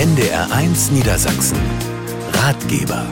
[0.00, 1.58] NDR1 Niedersachsen.
[2.32, 3.04] Ratgeber.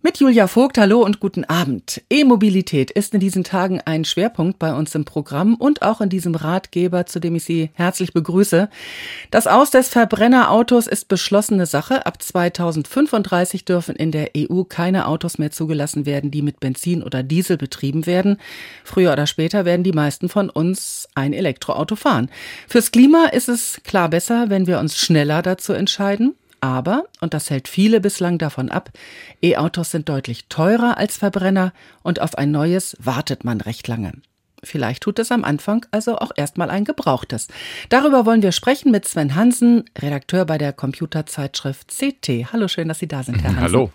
[0.00, 2.02] Mit Julia Vogt, hallo und guten Abend.
[2.08, 6.36] E-Mobilität ist in diesen Tagen ein Schwerpunkt bei uns im Programm und auch in diesem
[6.36, 8.70] Ratgeber, zu dem ich Sie herzlich begrüße.
[9.32, 12.06] Das Aus des Verbrennerautos ist beschlossene Sache.
[12.06, 17.24] Ab 2035 dürfen in der EU keine Autos mehr zugelassen werden, die mit Benzin oder
[17.24, 18.38] Diesel betrieben werden.
[18.84, 22.30] Früher oder später werden die meisten von uns ein Elektroauto fahren.
[22.68, 26.36] Fürs Klima ist es klar besser, wenn wir uns schneller dazu entscheiden.
[26.60, 28.90] Aber, und das hält viele bislang davon ab,
[29.42, 31.72] E-Autos sind deutlich teurer als Verbrenner
[32.02, 34.12] und auf ein neues wartet man recht lange.
[34.64, 37.48] Vielleicht tut es am Anfang also auch erstmal ein gebrauchtes.
[37.90, 42.52] Darüber wollen wir sprechen mit Sven Hansen, Redakteur bei der Computerzeitschrift CT.
[42.52, 43.62] Hallo, schön, dass Sie da sind, Herr Hansen.
[43.62, 43.92] Hallo.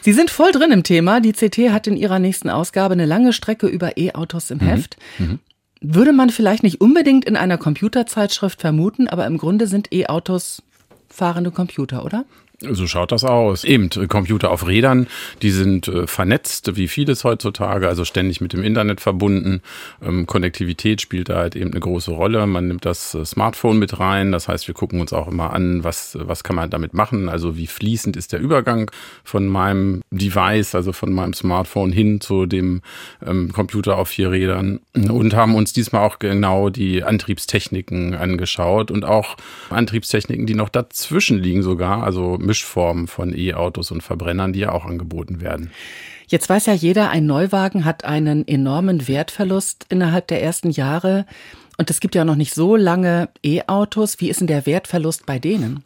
[0.00, 1.20] Sie sind voll drin im Thema.
[1.20, 4.62] Die CT hat in ihrer nächsten Ausgabe eine lange Strecke über E-Autos im mhm.
[4.62, 4.96] Heft.
[5.18, 5.38] Mhm.
[5.80, 10.62] Würde man vielleicht nicht unbedingt in einer Computerzeitschrift vermuten, aber im Grunde sind E-Autos
[11.12, 12.24] fahrende Computer, oder?
[12.70, 13.64] So schaut das aus.
[13.64, 15.08] Eben, äh, Computer auf Rädern,
[15.42, 19.62] die sind äh, vernetzt, wie vieles heutzutage, also ständig mit dem Internet verbunden.
[20.00, 22.46] Ähm, Konnektivität spielt da halt eben eine große Rolle.
[22.46, 24.30] Man nimmt das äh, Smartphone mit rein.
[24.30, 27.28] Das heißt, wir gucken uns auch immer an, was, was kann man damit machen.
[27.28, 28.90] Also wie fließend ist der Übergang
[29.24, 32.82] von meinem Device, also von meinem Smartphone hin zu dem
[33.26, 34.80] ähm, Computer auf vier Rädern.
[34.94, 39.36] Und haben uns diesmal auch genau die Antriebstechniken angeschaut und auch
[39.70, 44.84] Antriebstechniken, die noch dazwischen liegen sogar, also Mischformen von E-Autos und Verbrennern, die ja auch
[44.84, 45.70] angeboten werden.
[46.26, 51.24] Jetzt weiß ja jeder, ein Neuwagen hat einen enormen Wertverlust innerhalb der ersten Jahre.
[51.78, 54.20] Und es gibt ja noch nicht so lange E-Autos.
[54.20, 55.82] Wie ist denn der Wertverlust bei denen?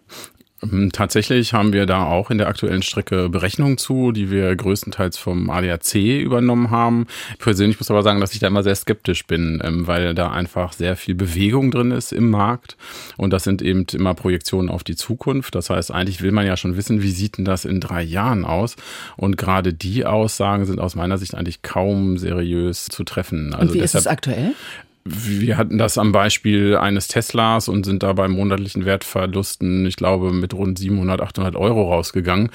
[0.73, 5.19] Ähm, tatsächlich haben wir da auch in der aktuellen Strecke Berechnungen zu, die wir größtenteils
[5.19, 7.07] vom ADAC übernommen haben.
[7.39, 10.73] Persönlich muss aber sagen, dass ich da immer sehr skeptisch bin, ähm, weil da einfach
[10.73, 12.77] sehr viel Bewegung drin ist im Markt.
[13.17, 15.55] Und das sind eben immer Projektionen auf die Zukunft.
[15.55, 18.45] Das heißt, eigentlich will man ja schon wissen, wie sieht denn das in drei Jahren
[18.45, 18.77] aus?
[19.17, 23.55] Und gerade die Aussagen sind aus meiner Sicht eigentlich kaum seriös zu treffen.
[23.55, 24.55] Also Und wie deshalb, ist es aktuell?
[25.09, 30.33] Wir hatten das am Beispiel eines Teslas und sind da bei monatlichen Wertverlusten, ich glaube,
[30.33, 32.51] mit rund 700, 800 Euro rausgegangen.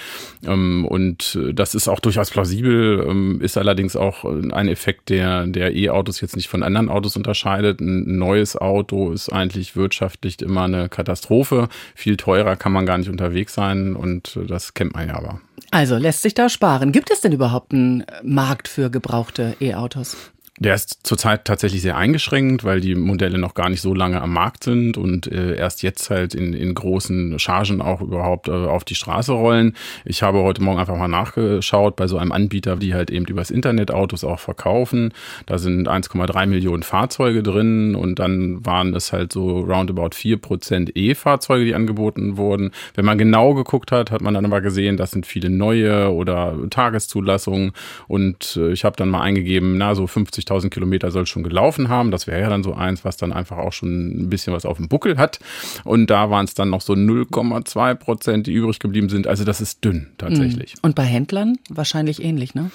[0.46, 5.76] Ähm, und das ist auch durchaus plausibel, ähm, ist allerdings auch ein Effekt, der, der
[5.76, 7.80] E-Autos jetzt nicht von anderen Autos unterscheidet.
[7.80, 11.70] Ein neues Auto ist eigentlich wirtschaftlich immer eine Katastrophe.
[11.96, 15.42] Viel teurer kann man gar nicht unterwegs sein und das kennt man ja aber.
[15.72, 16.92] Also lässt sich da sparen.
[16.92, 20.32] Gibt es denn überhaupt einen Markt für gebrauchte E-Autos?
[20.62, 24.32] Der ist zurzeit tatsächlich sehr eingeschränkt, weil die Modelle noch gar nicht so lange am
[24.32, 28.84] Markt sind und äh, erst jetzt halt in, in großen Chargen auch überhaupt äh, auf
[28.84, 29.76] die Straße rollen.
[30.06, 33.50] Ich habe heute Morgen einfach mal nachgeschaut bei so einem Anbieter, die halt eben übers
[33.50, 35.16] Internet Autos auch verkaufen.
[35.48, 40.92] Da sind 1,3 Millionen Fahrzeuge drin und dann waren es halt so roundabout 4 Prozent
[40.94, 42.70] E-Fahrzeuge, die angeboten wurden.
[42.94, 46.56] Wenn man genau geguckt hat, hat man dann aber gesehen, das sind viele neue oder
[46.70, 47.72] Tageszulassungen
[48.08, 51.90] und äh, ich habe dann mal eingegeben, na so 50 50.000 Kilometer soll schon gelaufen
[51.90, 52.12] haben.
[52.12, 54.78] Das wäre ja dann so eins, was dann einfach auch schon ein bisschen was auf
[54.78, 55.40] dem Buckel hat.
[55.84, 59.28] Und da waren es dann noch so 0,2 Prozent, die übrig geblieben sind.
[59.28, 60.76] Also das ist dünn tatsächlich.
[60.82, 62.72] Und bei Händlern wahrscheinlich ähnlich, ne?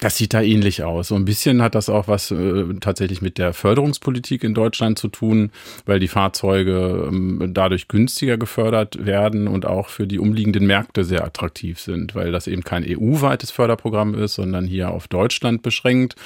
[0.00, 1.08] Das sieht da ähnlich aus.
[1.08, 5.08] So ein bisschen hat das auch was äh, tatsächlich mit der Förderungspolitik in Deutschland zu
[5.08, 5.50] tun,
[5.84, 11.24] weil die Fahrzeuge ähm, dadurch günstiger gefördert werden und auch für die umliegenden Märkte sehr
[11.24, 16.16] attraktiv sind, weil das eben kein EU-weites Förderprogramm ist, sondern hier auf Deutschland beschränkt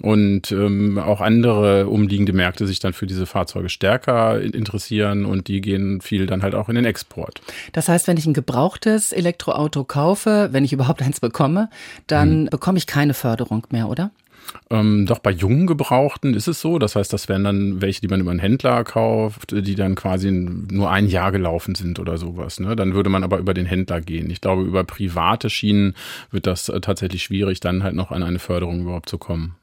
[0.00, 5.60] und ähm, auch andere umliegende Märkte sich dann für diese Fahrzeuge stärker interessieren und die
[5.60, 7.42] gehen viel dann halt auch in den Export.
[7.72, 11.68] Das heißt, wenn ich ein gebrauchtes Elektroauto kaufe, wenn ich überhaupt eins bekomme,
[12.06, 12.46] dann hm.
[12.46, 14.10] bekomme ich keine Förderung mehr, oder?
[14.70, 16.78] Ähm, doch bei jungen Gebrauchten ist es so.
[16.78, 20.30] Das heißt, das wären dann welche, die man über einen Händler kauft, die dann quasi
[20.30, 22.60] nur ein Jahr gelaufen sind oder sowas.
[22.60, 22.76] Ne?
[22.76, 24.30] Dann würde man aber über den Händler gehen.
[24.30, 25.94] Ich glaube, über private Schienen
[26.30, 29.56] wird das äh, tatsächlich schwierig, dann halt noch an eine Förderung überhaupt zu kommen.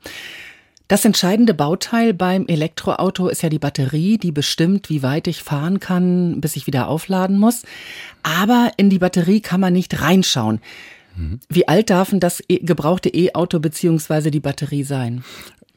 [0.87, 5.79] Das entscheidende Bauteil beim Elektroauto ist ja die Batterie, die bestimmt, wie weit ich fahren
[5.79, 7.63] kann, bis ich wieder aufladen muss.
[8.21, 10.61] Aber in die Batterie kann man nicht reinschauen.
[11.49, 15.23] Wie alt darf denn das e gebrauchte E-Auto beziehungsweise die Batterie sein?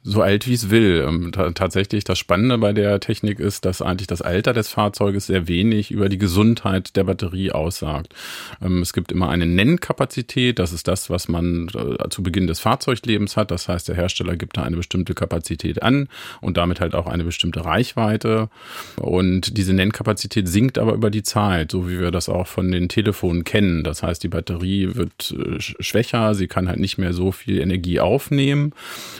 [0.08, 1.04] So alt wie es will.
[1.06, 5.48] Ähm, tatsächlich das Spannende bei der Technik ist, dass eigentlich das Alter des Fahrzeuges sehr
[5.48, 8.14] wenig über die Gesundheit der Batterie aussagt.
[8.62, 12.60] Ähm, es gibt immer eine Nennkapazität, das ist das, was man äh, zu Beginn des
[12.60, 13.50] Fahrzeuglebens hat.
[13.50, 16.08] Das heißt, der Hersteller gibt da eine bestimmte Kapazität an
[16.40, 18.48] und damit halt auch eine bestimmte Reichweite.
[18.96, 22.88] Und diese Nennkapazität sinkt aber über die Zeit, so wie wir das auch von den
[22.88, 23.84] Telefonen kennen.
[23.84, 28.00] Das heißt, die Batterie wird äh, schwächer, sie kann halt nicht mehr so viel Energie
[28.00, 28.72] aufnehmen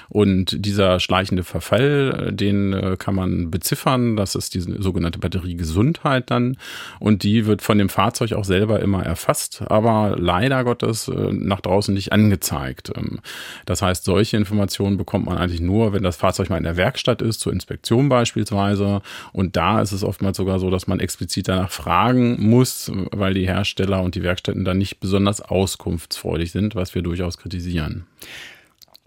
[0.08, 4.16] und diese dieser schleichende Verfall, den kann man beziffern.
[4.16, 6.56] Das ist die sogenannte Batteriegesundheit dann.
[7.00, 11.92] Und die wird von dem Fahrzeug auch selber immer erfasst, aber leider Gottes nach draußen
[11.92, 12.92] nicht angezeigt.
[12.96, 13.18] Ähm,
[13.66, 17.22] das heißt, solche Informationen bekommt man eigentlich nur, wenn das Fahrzeug mal in der Werkstatt
[17.22, 19.02] ist, zur Inspektion beispielsweise.
[19.32, 23.48] Und da ist es oftmals sogar so, dass man explizit danach fragen muss, weil die
[23.48, 28.06] Hersteller und die Werkstätten dann nicht besonders auskunftsfreudig sind, was wir durchaus kritisieren.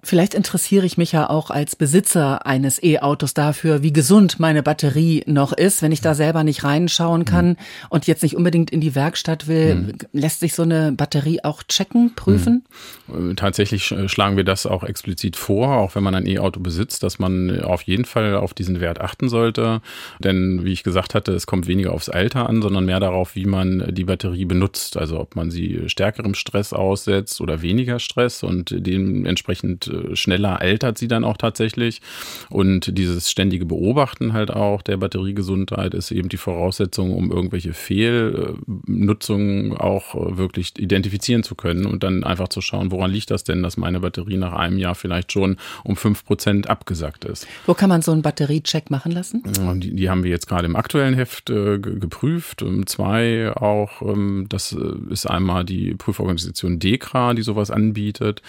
[0.03, 5.24] Vielleicht interessiere ich mich ja auch als Besitzer eines E-Autos dafür, wie gesund meine Batterie
[5.27, 5.83] noch ist.
[5.83, 7.56] Wenn ich da selber nicht reinschauen kann mhm.
[7.89, 9.94] und jetzt nicht unbedingt in die Werkstatt will, mhm.
[10.12, 12.65] lässt sich so eine Batterie auch checken, prüfen?
[13.07, 13.36] Mhm.
[13.36, 17.62] Tatsächlich schlagen wir das auch explizit vor, auch wenn man ein E-Auto besitzt, dass man
[17.62, 19.81] auf jeden Fall auf diesen Wert achten sollte.
[20.19, 23.45] Denn wie ich gesagt hatte, es kommt weniger aufs Alter an, sondern mehr darauf, wie
[23.45, 24.97] man die Batterie benutzt.
[24.97, 30.98] Also ob man sie stärkerem Stress aussetzt oder weniger Stress und dementsprechend äh, schneller altert
[30.98, 32.02] sie dann auch tatsächlich.
[32.50, 39.78] Und dieses ständige Beobachten halt auch der Batteriegesundheit ist eben die Voraussetzung, um irgendwelche Fehlnutzungen
[39.78, 43.78] auch wirklich identifizieren zu können und dann einfach zu schauen, woran liegt das denn, dass
[43.78, 47.48] meine Batterie nach einem Jahr vielleicht schon um fünf Prozent abgesackt ist.
[47.66, 49.44] Wo kann man so einen Batteriecheck machen lassen?
[49.76, 52.62] Die, die haben wir jetzt gerade im aktuellen Heft äh, geprüft.
[52.62, 58.42] Ähm, zwei auch, ähm, das äh, ist einmal die Prüforganisation DEKRA, die sowas anbietet.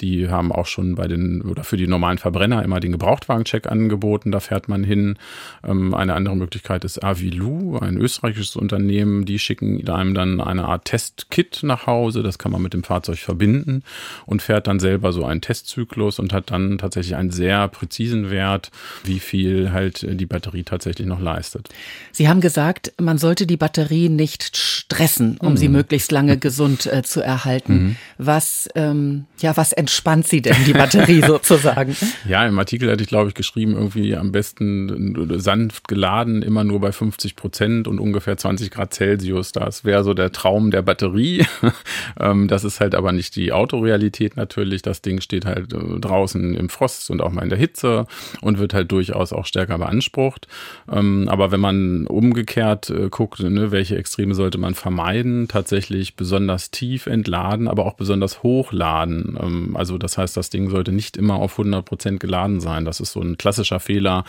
[0.00, 4.30] Die haben auch schon bei den oder für die normalen Verbrenner immer den Gebrauchtwagencheck angeboten.
[4.30, 5.18] Da fährt man hin.
[5.64, 9.24] Ähm, eine andere Möglichkeit ist Avilu, ein österreichisches Unternehmen.
[9.24, 12.22] Die schicken einem dann eine Art Testkit nach Hause.
[12.22, 13.82] Das kann man mit dem Fahrzeug verbinden
[14.26, 18.70] und fährt dann selber so einen Testzyklus und hat dann tatsächlich einen sehr präzisen Wert,
[19.04, 21.68] wie viel halt die Batterie tatsächlich noch leistet.
[22.12, 25.56] Sie haben gesagt, man sollte die Batterie nicht stressen, um mhm.
[25.56, 27.74] sie möglichst lange gesund äh, zu erhalten.
[27.74, 27.96] Mhm.
[28.18, 31.96] Was, ähm, ja, was entspannt Sie denn, die Batterie sozusagen?
[32.28, 36.80] Ja, im Artikel hatte ich, glaube ich, geschrieben, irgendwie am besten sanft geladen, immer nur
[36.80, 39.52] bei 50 Prozent und ungefähr 20 Grad Celsius.
[39.52, 41.44] Das wäre so der Traum der Batterie.
[42.18, 44.80] Ähm, das ist halt aber nicht die Autorealität natürlich.
[44.80, 48.06] Das Ding steht halt äh, draußen im Frost und auch mal in der Hitze
[48.40, 50.46] und wird halt durchaus auch stärker beansprucht.
[50.90, 56.70] Ähm, aber wenn man umgekehrt äh, guckt, ne, welche Extreme sollte man vermeiden, tatsächlich besonders
[56.70, 59.38] tief entladen, aber auch besonders hochladen.
[59.40, 62.84] Ähm, also das heißt, das Ding sollte nicht immer auf 100 Prozent geladen sein.
[62.84, 64.24] Das ist so ein klassischer Fehler.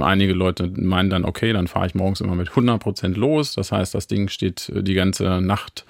[0.00, 3.54] Einige Leute meinen dann, okay, dann fahre ich morgens immer mit 100 Prozent los.
[3.54, 5.84] Das heißt, das Ding steht äh, die ganze Nacht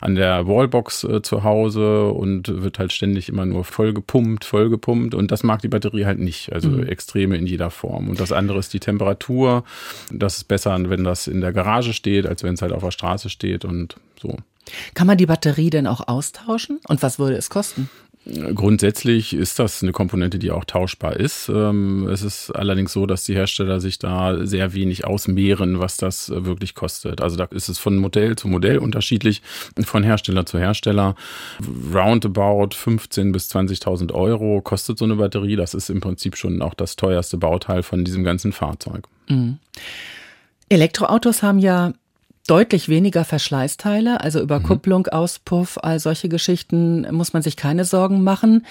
[0.00, 4.70] an der Wallbox äh, zu Hause und wird halt ständig immer nur voll gepumpt, voll
[4.70, 5.14] gepumpt.
[5.14, 6.52] Und das mag die Batterie halt nicht.
[6.52, 6.86] Also mhm.
[6.86, 8.08] Extreme in jeder Form.
[8.08, 9.64] Und das andere ist die Temperatur.
[10.12, 12.90] Das ist besser, wenn das in der Garage steht, als wenn es halt auf der
[12.90, 14.36] Straße steht und so.
[14.94, 16.80] Kann man die Batterie denn auch austauschen?
[16.88, 17.88] Und was würde es kosten?
[18.54, 21.48] Grundsätzlich ist das eine Komponente, die auch tauschbar ist.
[21.48, 26.30] Ähm, es ist allerdings so, dass die Hersteller sich da sehr wenig ausmehren, was das
[26.30, 27.20] wirklich kostet.
[27.20, 29.42] Also da ist es von Modell zu Modell unterschiedlich,
[29.84, 31.14] von Hersteller zu Hersteller.
[31.94, 35.54] Roundabout 15.000 bis 20.000 Euro kostet so eine Batterie.
[35.54, 39.06] Das ist im Prinzip schon auch das teuerste Bauteil von diesem ganzen Fahrzeug.
[39.28, 39.58] Mhm.
[40.68, 41.92] Elektroautos haben ja
[42.46, 44.64] deutlich weniger Verschleißteile, also über mhm.
[44.64, 48.66] Kupplung, Auspuff, all solche Geschichten muss man sich keine Sorgen machen.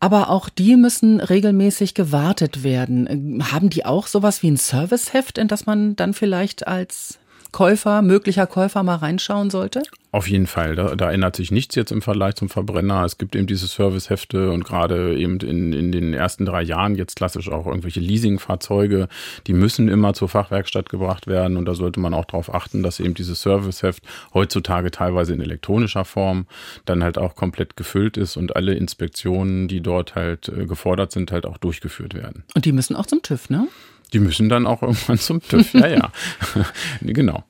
[0.00, 3.42] Aber auch die müssen regelmäßig gewartet werden.
[3.50, 7.18] Haben die auch sowas wie ein Serviceheft, in das man dann vielleicht als
[7.54, 9.84] Käufer, möglicher Käufer mal reinschauen sollte?
[10.10, 10.74] Auf jeden Fall.
[10.74, 13.04] Da, da, ändert sich nichts jetzt im Vergleich zum Verbrenner.
[13.04, 17.14] Es gibt eben diese Servicehefte und gerade eben in, in den ersten drei Jahren jetzt
[17.14, 19.06] klassisch auch irgendwelche Leasingfahrzeuge,
[19.46, 22.98] die müssen immer zur Fachwerkstatt gebracht werden und da sollte man auch darauf achten, dass
[22.98, 24.02] eben dieses Serviceheft
[24.34, 26.46] heutzutage teilweise in elektronischer Form
[26.86, 31.30] dann halt auch komplett gefüllt ist und alle Inspektionen, die dort halt äh, gefordert sind,
[31.30, 32.42] halt auch durchgeführt werden.
[32.56, 33.68] Und die müssen auch zum TÜV, ne?
[34.12, 36.12] Die müssen dann auch irgendwann zum TÜV, ja, ja.
[37.00, 37.44] genau.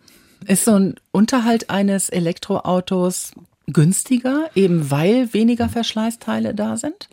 [0.46, 3.32] Ist so ein Unterhalt eines Elektroautos
[3.66, 7.08] günstiger, eben weil weniger Verschleißteile da sind?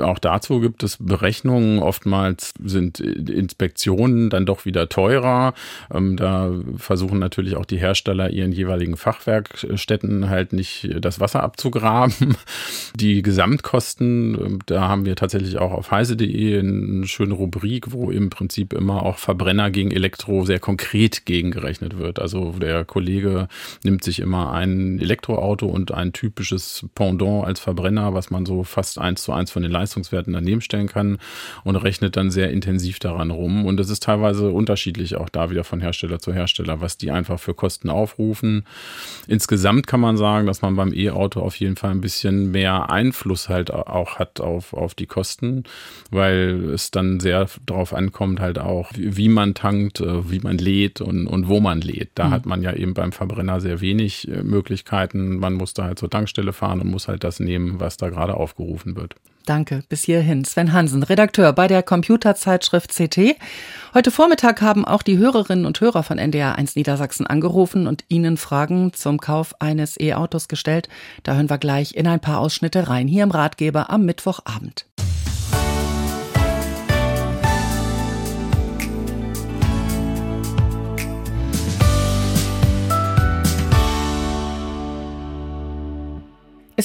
[0.00, 1.78] Auch dazu gibt es Berechnungen.
[1.80, 5.54] Oftmals sind Inspektionen dann doch wieder teurer.
[5.92, 12.36] Ähm, da versuchen natürlich auch die Hersteller ihren jeweiligen Fachwerkstätten halt nicht das Wasser abzugraben.
[12.96, 18.30] Die Gesamtkosten, ähm, da haben wir tatsächlich auch auf heise.de eine schöne Rubrik, wo im
[18.30, 22.18] Prinzip immer auch Verbrenner gegen Elektro sehr konkret gegengerechnet wird.
[22.18, 23.48] Also der Kollege
[23.84, 28.98] nimmt sich immer ein Elektroauto und ein typisches Pendant als Verbrenner, was man so fast
[28.98, 31.18] eins zu eins von den Leistungswerten daneben stellen kann
[31.64, 33.66] und rechnet dann sehr intensiv daran rum.
[33.66, 37.38] Und es ist teilweise unterschiedlich auch da wieder von Hersteller zu Hersteller, was die einfach
[37.38, 38.64] für Kosten aufrufen.
[39.26, 43.48] Insgesamt kann man sagen, dass man beim E-Auto auf jeden Fall ein bisschen mehr Einfluss
[43.48, 45.64] halt auch hat auf, auf die Kosten,
[46.10, 51.00] weil es dann sehr darauf ankommt, halt auch, wie man tankt, äh, wie man lädt
[51.00, 52.10] und, und wo man lädt.
[52.14, 52.30] Da mhm.
[52.30, 55.38] hat man ja eben beim Verbrenner sehr wenig äh, Möglichkeiten.
[55.38, 58.34] Man muss da halt zur Tankstelle fahren und muss halt das nehmen, was da gerade
[58.34, 59.16] aufgerufen wird.
[59.46, 59.84] Danke.
[59.88, 60.44] Bis hierhin.
[60.44, 63.36] Sven Hansen, Redakteur bei der Computerzeitschrift CT.
[63.94, 68.36] Heute Vormittag haben auch die Hörerinnen und Hörer von NDR 1 Niedersachsen angerufen und Ihnen
[68.36, 70.88] Fragen zum Kauf eines E-Autos gestellt.
[71.22, 73.06] Da hören wir gleich in ein paar Ausschnitte rein.
[73.06, 74.84] Hier im Ratgeber am Mittwochabend.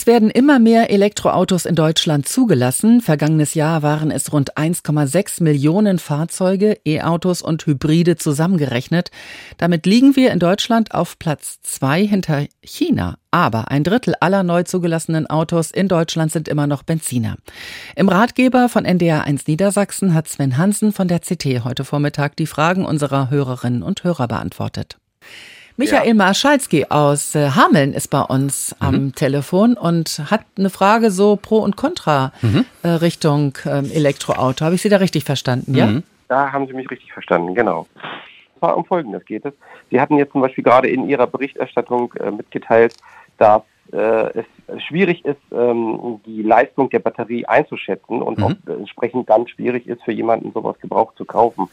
[0.02, 3.02] Es werden immer mehr Elektroautos in Deutschland zugelassen.
[3.02, 9.12] Vergangenes Jahr waren es rund 1,6 Millionen Fahrzeuge, E-Autos und Hybride zusammengerechnet.
[9.58, 13.20] Damit liegen wir in Deutschland auf Platz zwei hinter China.
[13.30, 17.36] Aber ein Drittel aller neu zugelassenen Autos in Deutschland sind immer noch Benziner.
[17.96, 22.48] Im Ratgeber von NDR 1 Niedersachsen hat Sven Hansen von der CT heute Vormittag die
[22.48, 24.98] Fragen unserer Hörerinnen und Hörer beantwortet.
[25.78, 26.14] Michael ja.
[26.14, 28.88] Marschalski aus äh, Hameln ist bei uns mhm.
[28.88, 32.66] am Telefon und hat eine Frage so pro und contra mhm.
[32.84, 34.66] äh, Richtung äh, Elektroauto.
[34.66, 35.88] Habe ich Sie da richtig verstanden, ja?
[35.88, 36.04] Mhm.
[36.28, 37.88] Da haben Sie mich richtig verstanden, genau.
[38.60, 39.54] Zwar um Folgendes geht es.
[39.90, 42.96] Sie hatten jetzt zum Beispiel gerade in Ihrer Berichterstattung äh, mitgeteilt,
[43.38, 48.44] dass äh, es schwierig ist, ähm, die Leistung der Batterie einzuschätzen und mhm.
[48.44, 51.70] auch entsprechend dann schwierig ist, für jemanden sowas gebraucht zu kaufen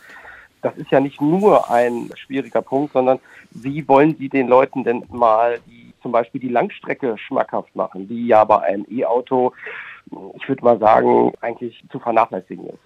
[0.62, 3.18] das ist ja nicht nur ein schwieriger Punkt, sondern
[3.50, 8.26] wie wollen Sie den Leuten denn mal die, zum Beispiel die Langstrecke schmackhaft machen, die
[8.26, 9.52] ja bei einem E-Auto,
[10.36, 12.78] ich würde mal sagen, eigentlich zu vernachlässigen ist.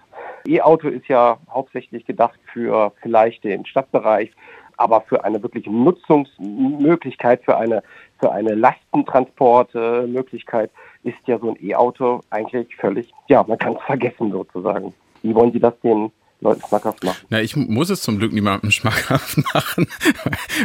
[0.46, 4.30] E-Auto ist ja hauptsächlich gedacht für vielleicht den Stadtbereich,
[4.76, 7.82] aber für eine wirkliche Nutzungsmöglichkeit, für eine,
[8.18, 10.70] für eine Lastentransportmöglichkeit
[11.04, 14.94] ist ja so ein E-Auto eigentlich völlig, ja, man kann es vergessen sozusagen.
[15.22, 16.10] Wie wollen Sie das den
[16.42, 17.24] Leuten schmackhaft machen.
[17.30, 19.86] Na, ich muss es zum Glück niemandem schmackhaft machen,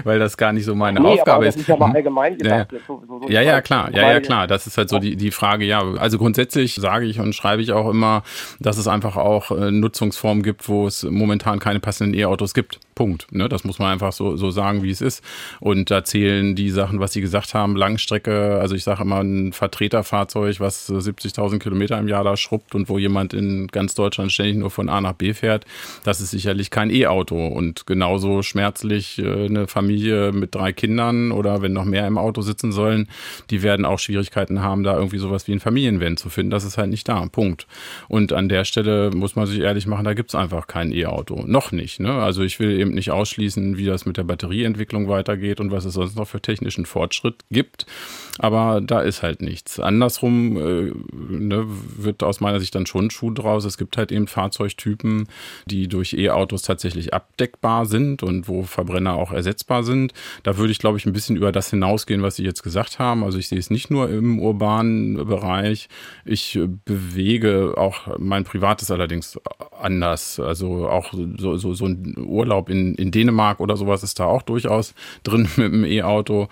[0.04, 1.62] weil das gar nicht so meine nee, Aufgabe aber das ist.
[1.62, 2.72] ist ja mal allgemein gedacht.
[2.72, 4.48] Ja, so, so ja, ja, klar, ja, ja, klar.
[4.48, 5.82] Das ist halt so die, die Frage, ja.
[5.82, 8.24] Also grundsätzlich sage ich und schreibe ich auch immer,
[8.60, 12.80] dass es einfach auch äh, Nutzungsformen gibt, wo es momentan keine passenden E-Autos gibt.
[12.98, 13.28] Punkt.
[13.32, 13.48] Ne?
[13.48, 15.24] Das muss man einfach so, so sagen, wie es ist.
[15.60, 19.54] Und da zählen die Sachen, was Sie gesagt haben, Langstrecke, also ich sage immer ein
[19.54, 24.56] Vertreterfahrzeug, was 70.000 Kilometer im Jahr da schrubbt und wo jemand in ganz Deutschland ständig
[24.56, 25.66] nur von A nach B fährt,
[26.06, 27.46] das ist sicherlich kein E-Auto.
[27.46, 32.42] Und genauso schmerzlich äh, eine Familie mit drei Kindern oder wenn noch mehr im Auto
[32.42, 33.10] sitzen sollen,
[33.52, 36.50] die werden auch Schwierigkeiten haben, da irgendwie sowas wie ein Familienvan zu finden.
[36.50, 37.24] Das ist halt nicht da.
[37.28, 37.68] Punkt.
[38.08, 41.44] Und an der Stelle muss man sich ehrlich machen, da gibt's einfach kein E-Auto.
[41.46, 42.00] Noch nicht.
[42.00, 42.12] Ne?
[42.12, 45.86] Also ich will eben eben nicht ausschließen, wie das mit der Batterieentwicklung weitergeht und was
[45.86, 47.86] es sonst noch für technischen Fortschritt gibt.
[48.40, 49.80] Aber da ist halt nichts.
[49.80, 53.66] Andersrum äh, ne, wird aus meiner Sicht dann schon Schuh draus.
[53.66, 55.28] Es gibt halt eben Fahrzeugtypen,
[55.66, 60.14] die durch E-Autos tatsächlich abdeckbar sind und wo Verbrenner auch ersetzbar sind.
[60.44, 63.24] Da würde ich, glaube ich, ein bisschen über das hinausgehen, was Sie jetzt gesagt haben.
[63.24, 65.90] Also ich sehe es nicht nur im urbanen Bereich.
[66.26, 69.40] Ich bewege auch mein privates allerdings
[69.80, 70.40] anders.
[70.40, 74.26] Also auch so, so, so ein Urlaub in in, in Dänemark oder sowas ist da
[74.26, 74.94] auch durchaus
[75.24, 76.48] drin mit dem E-Auto.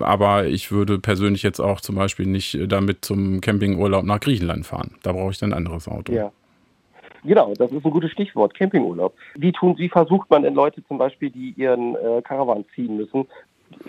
[0.00, 4.92] Aber ich würde persönlich jetzt auch zum Beispiel nicht damit zum Campingurlaub nach Griechenland fahren.
[5.02, 6.12] Da brauche ich dann ein anderes Auto.
[6.12, 6.30] Ja.
[7.24, 9.14] Genau, das ist ein gutes Stichwort, Campingurlaub.
[9.34, 13.26] Wie tun Sie, versucht man denn Leute zum Beispiel, die ihren äh, Caravan ziehen müssen?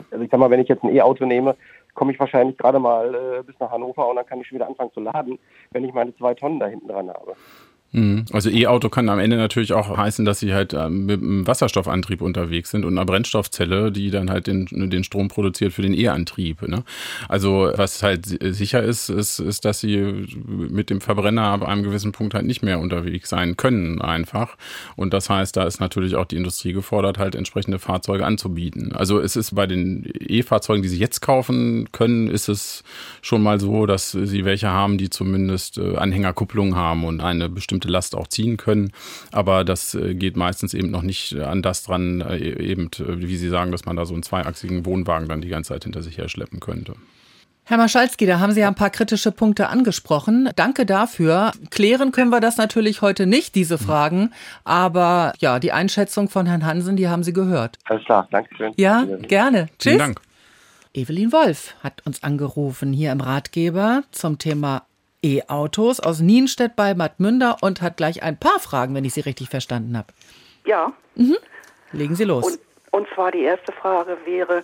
[0.10, 1.56] Also ich sag mal, wenn ich jetzt ein E-Auto nehme,
[1.96, 4.68] komme ich wahrscheinlich gerade mal äh, bis nach Hannover und dann kann ich schon wieder
[4.68, 5.38] anfangen zu laden,
[5.72, 7.36] wenn ich meine zwei Tonnen da hinten dran habe.
[7.96, 8.26] Mhm.
[8.34, 12.22] Also E-Auto kann am Ende natürlich auch heißen, dass sie halt ähm, mit einem Wasserstoffantrieb
[12.22, 16.62] unterwegs sind und einer Brennstoffzelle, die dann halt den, den Strom produziert für den E-Antrieb.
[16.68, 16.84] Ne?
[17.30, 22.12] Also was halt sicher ist, ist, ist, dass sie mit dem Verbrenner ab einem gewissen
[22.12, 24.58] Punkt halt nicht mehr unterwegs sein können einfach.
[24.98, 28.92] Und das heißt, da ist natürlich auch die Industrie gefordert, halt entsprechende Fahrzeuge anzubieten.
[28.94, 32.84] Also es ist bei den E-Fahrzeugen, die sie jetzt kaufen können, ist es
[33.22, 37.85] schon mal so, dass sie welche haben, die zumindest äh, Anhängerkupplung haben und eine bestimmte
[37.86, 38.92] bestimmte Last auch ziehen können.
[39.32, 43.38] Aber das äh, geht meistens eben noch nicht an das dran, äh, eben, äh, wie
[43.38, 46.18] Sie sagen, dass man da so einen zweiachsigen Wohnwagen dann die ganze Zeit hinter sich
[46.18, 46.96] her schleppen könnte.
[47.68, 50.50] Herr Maschalski, da haben Sie ja ein paar kritische Punkte angesprochen.
[50.56, 51.52] Danke dafür.
[51.72, 54.32] Klären können wir das natürlich heute nicht, diese Fragen.
[54.64, 57.80] Aber ja, die Einschätzung von Herrn Hansen, die haben Sie gehört.
[57.86, 58.74] Alles klar, danke schön.
[58.78, 59.68] Ja, gerne.
[59.80, 59.94] Tschüss.
[59.94, 60.22] Vielen Dank.
[60.94, 64.84] Evelyn Wolf hat uns angerufen hier im Ratgeber zum Thema
[65.26, 69.22] E-Autos aus Nienstedt bei Bad Münder und hat gleich ein paar Fragen, wenn ich Sie
[69.22, 70.08] richtig verstanden habe.
[70.66, 70.94] Ja.
[71.16, 71.38] Mhm.
[71.92, 72.46] Legen Sie los.
[72.46, 72.60] Und,
[72.92, 74.64] und zwar die erste Frage wäre,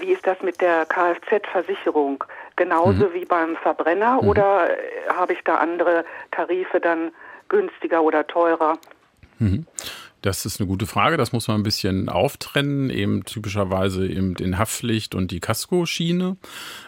[0.00, 2.24] wie ist das mit der Kfz-Versicherung?
[2.56, 3.14] Genauso mhm.
[3.14, 4.28] wie beim Verbrenner mhm.
[4.28, 7.12] oder äh, habe ich da andere Tarife dann
[7.48, 8.76] günstiger oder teurer?
[9.38, 9.66] Mhm.
[10.22, 11.16] Das ist eine gute Frage.
[11.16, 16.36] Das muss man ein bisschen auftrennen, eben typischerweise eben in Haftpflicht und die Casco-Schiene.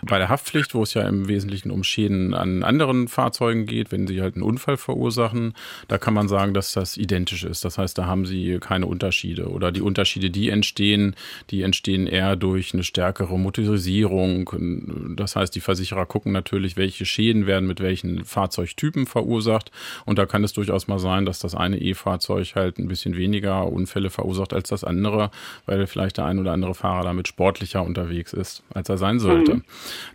[0.03, 4.07] Bei der Haftpflicht, wo es ja im Wesentlichen um Schäden an anderen Fahrzeugen geht, wenn
[4.07, 5.55] sie halt einen Unfall verursachen,
[5.89, 7.65] da kann man sagen, dass das identisch ist.
[7.65, 11.17] Das heißt, da haben sie keine Unterschiede oder die Unterschiede, die entstehen,
[11.51, 15.17] die entstehen eher durch eine stärkere Motorisierung.
[15.17, 19.73] Das heißt, die Versicherer gucken natürlich, welche Schäden werden mit welchen Fahrzeugtypen verursacht.
[20.05, 23.24] Und da kann es durchaus mal sein, dass das eine E-Fahrzeug halt ein bisschen weniger
[23.25, 25.31] weniger Unfälle verursacht als das andere,
[25.67, 29.57] weil vielleicht der ein oder andere Fahrer damit sportlicher unterwegs ist, als er sein sollte.
[29.57, 29.65] Mhm.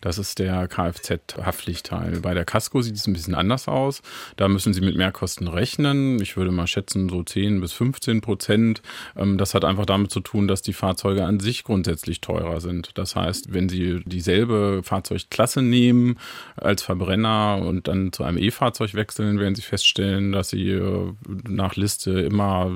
[0.02, 2.20] Das ist der Kfz-Haftpflichtteil.
[2.22, 4.02] Bei der Casco sieht es ein bisschen anders aus.
[4.38, 6.22] Da müssen Sie mit Mehrkosten rechnen.
[6.22, 8.82] Ich würde mal schätzen, so 10 bis 15 Prozent.
[9.16, 12.92] Ähm, das hat einfach damit zu tun, dass die Fahrzeuge an sich grundsätzlich teurer sind.
[12.98, 16.18] Das heißt, wenn Sie dieselbe Fahrzeugklasse nehmen
[16.56, 21.14] als Verbrenner und dann zu einem E-Fahrzeug wechseln, werden Sie feststellen, dass Sie äh,
[21.48, 22.72] nach Liste immer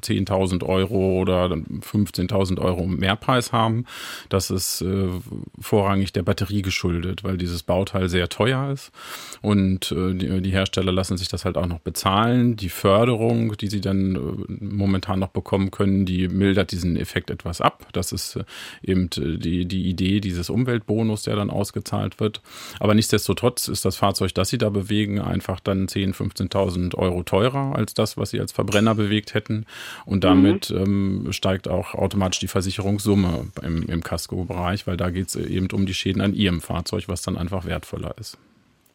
[0.00, 3.86] 10.000 Euro oder 15.000 Euro Mehrpreis haben.
[4.28, 5.08] Das ist äh,
[5.60, 8.92] vorrangig der Batterie geschuldet, weil dieses Bauteil sehr teuer ist.
[9.42, 12.56] Und äh, die, die, Hersteller lassen sich das halt auch noch bezahlen.
[12.56, 17.60] Die Förderung, die sie dann äh, momentan noch bekommen können, die mildert diesen Effekt etwas
[17.60, 17.86] ab.
[17.92, 18.44] Das ist äh,
[18.82, 22.40] eben äh, die, die Idee dieses Umweltbonus, der dann ausgezahlt wird.
[22.80, 27.74] Aber nichtsdestotrotz ist das Fahrzeug, das sie da bewegen, einfach dann 10.000, 15.000 Euro teurer
[27.74, 29.63] als das, was sie als Verbrenner bewegt hätten.
[30.04, 31.24] Und damit mhm.
[31.24, 35.86] ähm, steigt auch automatisch die Versicherungssumme im, im Casco-Bereich, weil da geht es eben um
[35.86, 38.38] die Schäden an Ihrem Fahrzeug, was dann einfach wertvoller ist.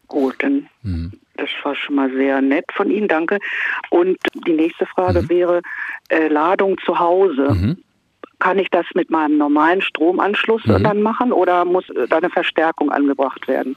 [0.07, 1.13] Gut, dann mhm.
[1.37, 3.39] das war schon mal sehr nett von Ihnen, danke.
[3.89, 5.29] Und die nächste Frage mhm.
[5.29, 5.61] wäre
[6.09, 7.53] äh, Ladung zu Hause.
[7.53, 7.77] Mhm.
[8.39, 10.83] Kann ich das mit meinem normalen Stromanschluss mhm.
[10.83, 13.75] dann machen oder muss da eine Verstärkung angebracht werden?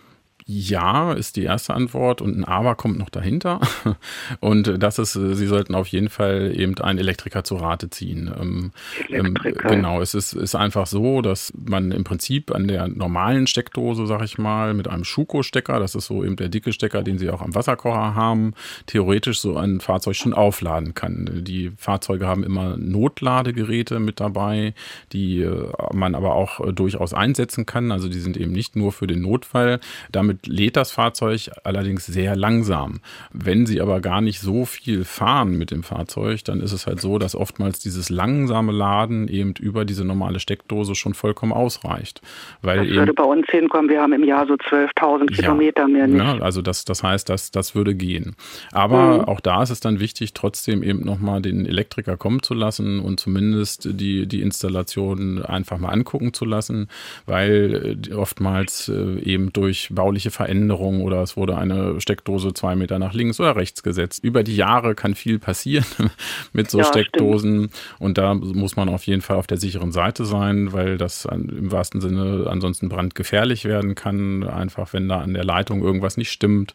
[0.54, 3.60] Ja, ist die erste Antwort und ein Aber kommt noch dahinter.
[4.40, 8.30] Und das ist, Sie sollten auf jeden Fall eben einen Elektriker zu Rate ziehen.
[8.38, 8.72] Ähm,
[9.08, 9.68] ähm, Elektriker.
[9.70, 14.22] Genau, es ist, ist einfach so, dass man im Prinzip an der normalen Steckdose, sag
[14.24, 17.40] ich mal, mit einem Schuko-Stecker, das ist so eben der dicke Stecker, den Sie auch
[17.40, 18.52] am Wasserkocher haben,
[18.86, 21.44] theoretisch so ein Fahrzeug schon aufladen kann.
[21.44, 24.74] Die Fahrzeuge haben immer Notladegeräte mit dabei,
[25.12, 27.92] die äh, man aber auch äh, durchaus einsetzen kann.
[27.92, 29.80] Also die sind eben nicht nur für den Notfall.
[30.10, 33.00] Damit damit lädt das Fahrzeug allerdings sehr langsam.
[33.32, 37.00] Wenn Sie aber gar nicht so viel fahren mit dem Fahrzeug, dann ist es halt
[37.00, 42.20] so, dass oftmals dieses langsame Laden eben über diese normale Steckdose schon vollkommen ausreicht.
[42.60, 46.06] Weil das würde bei uns hinkommen, wir haben im Jahr so 12.000 ja, Kilometer mehr
[46.06, 46.18] nicht.
[46.18, 48.34] Ja, also das, das heißt, das, das würde gehen.
[48.72, 49.24] Aber mhm.
[49.26, 53.20] auch da ist es dann wichtig, trotzdem eben nochmal den Elektriker kommen zu lassen und
[53.20, 56.88] zumindest die, die Installation einfach mal angucken zu lassen,
[57.26, 62.74] weil äh, oftmals äh, eben durch bauliche bauliche Veränderung oder es wurde eine Steckdose zwei
[62.74, 64.24] Meter nach links oder rechts gesetzt.
[64.24, 65.84] Über die Jahre kann viel passieren
[66.52, 67.74] mit so ja, Steckdosen stimmt.
[67.98, 71.70] und da muss man auf jeden Fall auf der sicheren Seite sein, weil das im
[71.70, 74.42] wahrsten Sinne ansonsten brandgefährlich werden kann.
[74.44, 76.74] Einfach wenn da an der Leitung irgendwas nicht stimmt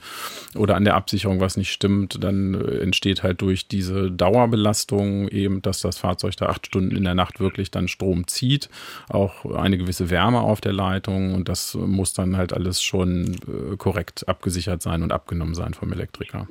[0.55, 5.81] oder an der Absicherung was nicht stimmt, dann entsteht halt durch diese Dauerbelastung eben, dass
[5.81, 8.69] das Fahrzeug da acht Stunden in der Nacht wirklich dann Strom zieht,
[9.09, 13.77] auch eine gewisse Wärme auf der Leitung und das muss dann halt alles schon äh,
[13.77, 16.47] korrekt abgesichert sein und abgenommen sein vom Elektriker.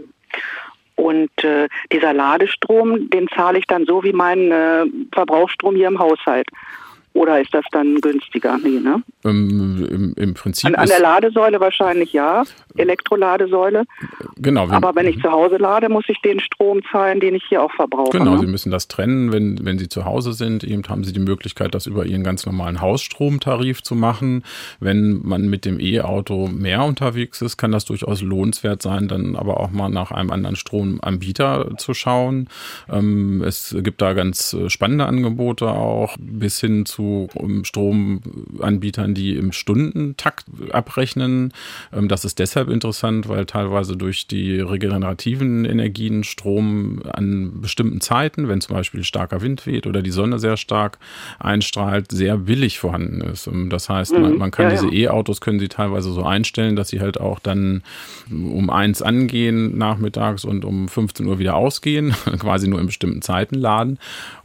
[0.96, 5.98] Und äh, dieser Ladestrom, den zahle ich dann so wie meinen äh, Verbrauchsstrom hier im
[5.98, 6.48] Haushalt.
[7.16, 8.58] Oder ist das dann günstiger?
[8.58, 9.02] Nee, ne?
[9.24, 10.66] Ähm, im, Im Prinzip.
[10.66, 12.44] An, an der Ladesäule wahrscheinlich ja,
[12.76, 13.84] Elektroladesäule.
[14.36, 14.68] Genau.
[14.68, 17.72] Aber wenn ich zu Hause lade, muss ich den Strom zahlen, den ich hier auch
[17.72, 18.18] verbrauche.
[18.18, 18.40] Genau, ne?
[18.40, 19.32] Sie müssen das trennen.
[19.32, 22.44] Wenn, wenn Sie zu Hause sind, eben haben Sie die Möglichkeit, das über Ihren ganz
[22.44, 24.44] normalen Hausstromtarif zu machen.
[24.78, 29.58] Wenn man mit dem E-Auto mehr unterwegs ist, kann das durchaus lohnenswert sein, dann aber
[29.58, 32.48] auch mal nach einem anderen Stromanbieter zu schauen.
[32.90, 37.05] Ähm, es gibt da ganz spannende Angebote auch bis hin zu
[37.62, 41.52] Stromanbietern, die im Stundentakt abrechnen.
[41.92, 48.48] Ähm, das ist deshalb interessant, weil teilweise durch die regenerativen Energien Strom an bestimmten Zeiten,
[48.48, 50.98] wenn zum Beispiel starker Wind weht oder die Sonne sehr stark
[51.38, 53.46] einstrahlt, sehr billig vorhanden ist.
[53.46, 54.22] Ähm, das heißt, mhm.
[54.22, 55.10] man, man, kann ja, diese ja.
[55.10, 57.82] E-Autos können sie teilweise so einstellen, dass sie halt auch dann
[58.30, 63.54] um eins angehen nachmittags und um 15 Uhr wieder ausgehen, quasi nur in bestimmten Zeiten
[63.54, 63.98] laden.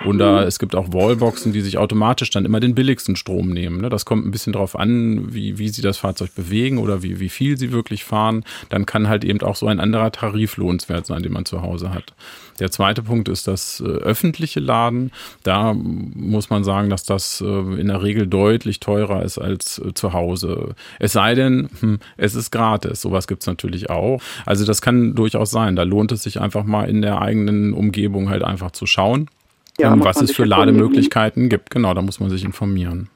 [0.06, 0.47] Oder mhm.
[0.47, 3.81] es gibt auch Wallboxen, die sich automatisch dann immer den billigsten Strom nehmen.
[3.81, 3.89] Ne?
[3.89, 7.29] Das kommt ein bisschen darauf an, wie, wie sie das Fahrzeug bewegen oder wie, wie
[7.29, 8.43] viel sie wirklich fahren.
[8.69, 11.93] Dann kann halt eben auch so ein anderer Tarif lohnenswert sein, den man zu Hause
[11.93, 12.13] hat.
[12.59, 15.11] Der zweite Punkt ist das äh, öffentliche Laden.
[15.43, 19.93] Da muss man sagen, dass das äh, in der Regel deutlich teurer ist als äh,
[19.93, 20.75] zu Hause.
[20.99, 23.01] Es sei denn, hm, es ist gratis.
[23.01, 24.21] Sowas gibt's natürlich auch.
[24.45, 25.75] Also das kann durchaus sein.
[25.75, 29.27] Da lohnt es sich einfach mal in der eigenen Umgebung halt einfach zu schauen,
[29.82, 31.70] ja, ähm, was es für Lademöglichkeiten gibt.
[31.70, 33.10] Genau, da muss man sich informieren.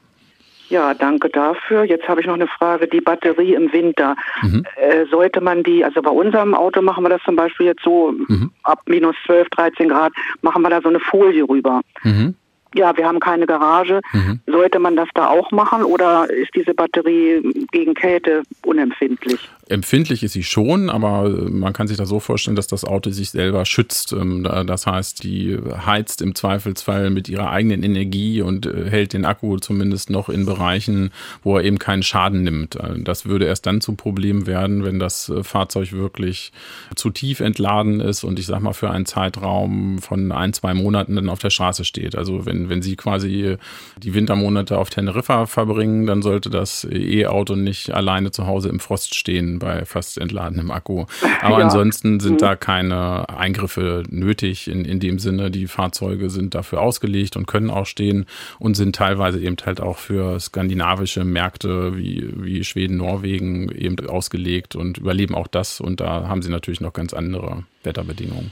[0.68, 1.84] Ja, danke dafür.
[1.84, 2.88] Jetzt habe ich noch eine Frage.
[2.88, 4.64] Die Batterie im Winter, mhm.
[4.76, 8.12] äh, sollte man die, also bei unserem Auto machen wir das zum Beispiel jetzt so,
[8.12, 8.50] mhm.
[8.64, 11.82] ab minus 12, 13 Grad, machen wir da so eine Folie rüber.
[12.02, 12.34] Mhm
[12.76, 14.00] ja, wir haben keine Garage.
[14.12, 14.40] Mhm.
[14.46, 19.48] Sollte man das da auch machen oder ist diese Batterie gegen Kälte unempfindlich?
[19.68, 23.30] Empfindlich ist sie schon, aber man kann sich das so vorstellen, dass das Auto sich
[23.30, 24.12] selber schützt.
[24.12, 29.24] Ähm, das heißt, die heizt im Zweifelsfall mit ihrer eigenen Energie und äh, hält den
[29.24, 31.10] Akku zumindest noch in Bereichen,
[31.42, 32.76] wo er eben keinen Schaden nimmt.
[32.76, 36.52] Äh, das würde erst dann zu Problem werden, wenn das äh, Fahrzeug wirklich
[36.94, 41.16] zu tief entladen ist und ich sag mal für einen Zeitraum von ein, zwei Monaten
[41.16, 42.14] dann auf der Straße steht.
[42.14, 43.56] Also wenn, wenn Sie quasi
[43.98, 49.16] die Wintermonate auf Teneriffa verbringen, dann sollte das E-Auto nicht alleine zu Hause im Frost
[49.16, 51.06] stehen bei fast entladenem Akku.
[51.40, 51.64] Aber ja.
[51.64, 52.38] ansonsten sind mhm.
[52.38, 55.50] da keine Eingriffe nötig in, in dem Sinne.
[55.50, 58.26] Die Fahrzeuge sind dafür ausgelegt und können auch stehen
[58.58, 64.76] und sind teilweise eben halt auch für skandinavische Märkte wie, wie Schweden, Norwegen eben ausgelegt
[64.76, 65.80] und überleben auch das.
[65.80, 68.50] Und da haben sie natürlich noch ganz andere Wetterbedingungen.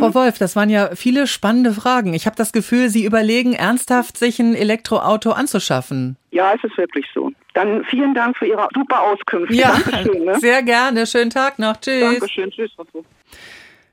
[0.00, 2.14] Frau Wolf, das waren ja viele spannende Fragen.
[2.14, 6.16] Ich habe das Gefühl, Sie überlegen ernsthaft, sich ein Elektroauto anzuschaffen.
[6.30, 7.30] Ja, es ist wirklich so.
[7.54, 9.54] Dann vielen Dank für Ihre super Auskünfte.
[9.54, 10.38] Ja, Dankeschön, ne?
[10.40, 11.06] sehr gerne.
[11.06, 11.76] Schönen Tag noch.
[11.76, 12.18] Tschüss.
[12.18, 12.50] Dankeschön.
[12.50, 12.70] Tschüss.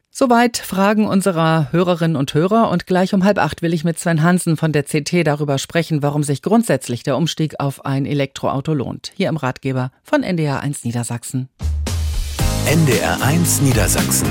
[0.09, 4.23] Soweit Fragen unserer Hörerinnen und Hörer und gleich um halb acht will ich mit Sven
[4.23, 9.11] Hansen von der CT darüber sprechen, warum sich grundsätzlich der Umstieg auf ein Elektroauto lohnt.
[9.15, 11.49] Hier im Ratgeber von NDR 1 Niedersachsen.
[12.65, 14.27] NDR 1 Niedersachsen.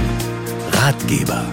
[0.72, 1.44] Ratgeber.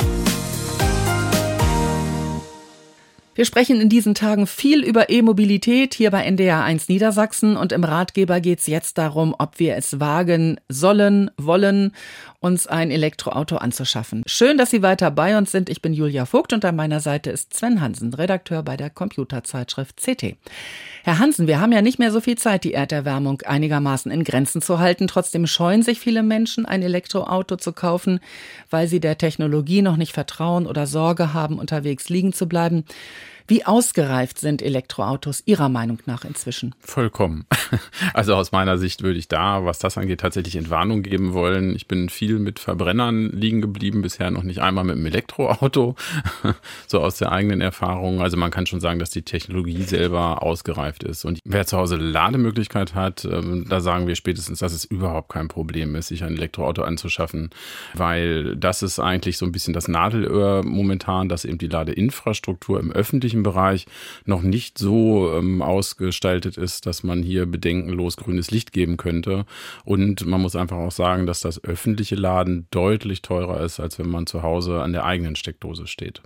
[3.35, 7.83] Wir sprechen in diesen Tagen viel über E-Mobilität hier bei NDR 1 Niedersachsen und im
[7.83, 11.93] Ratgeber geht es jetzt darum, ob wir es wagen sollen, wollen,
[12.43, 14.23] uns ein Elektroauto anzuschaffen.
[14.25, 15.69] Schön, dass Sie weiter bei uns sind.
[15.69, 20.01] Ich bin Julia Vogt und an meiner Seite ist Sven Hansen, Redakteur bei der Computerzeitschrift
[20.01, 20.35] CT.
[21.05, 24.61] Herr Hansen, wir haben ja nicht mehr so viel Zeit, die Erderwärmung einigermaßen in Grenzen
[24.61, 25.07] zu halten.
[25.07, 28.19] Trotzdem scheuen sich viele Menschen, ein Elektroauto zu kaufen,
[28.69, 32.83] weil sie der Technologie noch nicht vertrauen oder Sorge haben, unterwegs liegen zu bleiben.
[33.47, 36.75] Wie ausgereift sind Elektroautos Ihrer Meinung nach inzwischen?
[36.79, 37.45] Vollkommen.
[38.13, 41.75] Also aus meiner Sicht würde ich da, was das angeht, tatsächlich Entwarnung geben wollen.
[41.75, 45.95] Ich bin viel mit Verbrennern liegen geblieben, bisher noch nicht einmal mit einem Elektroauto,
[46.87, 48.21] so aus der eigenen Erfahrung.
[48.21, 51.25] Also man kann schon sagen, dass die Technologie selber ausgereift ist.
[51.25, 55.47] Und wer zu Hause Lademöglichkeit hat, ähm, da sagen wir spätestens, dass es überhaupt kein
[55.47, 57.49] Problem ist, sich ein Elektroauto anzuschaffen,
[57.93, 62.91] weil das ist eigentlich so ein bisschen das Nadelöhr momentan, dass eben die Ladeinfrastruktur im
[62.91, 63.85] öffentlichen öffentlichen Bereich
[64.25, 69.45] noch nicht so ähm, ausgestaltet ist, dass man hier bedenkenlos grünes Licht geben könnte.
[69.85, 74.09] Und man muss einfach auch sagen, dass das öffentliche Laden deutlich teurer ist, als wenn
[74.09, 76.21] man zu Hause an der eigenen Steckdose steht.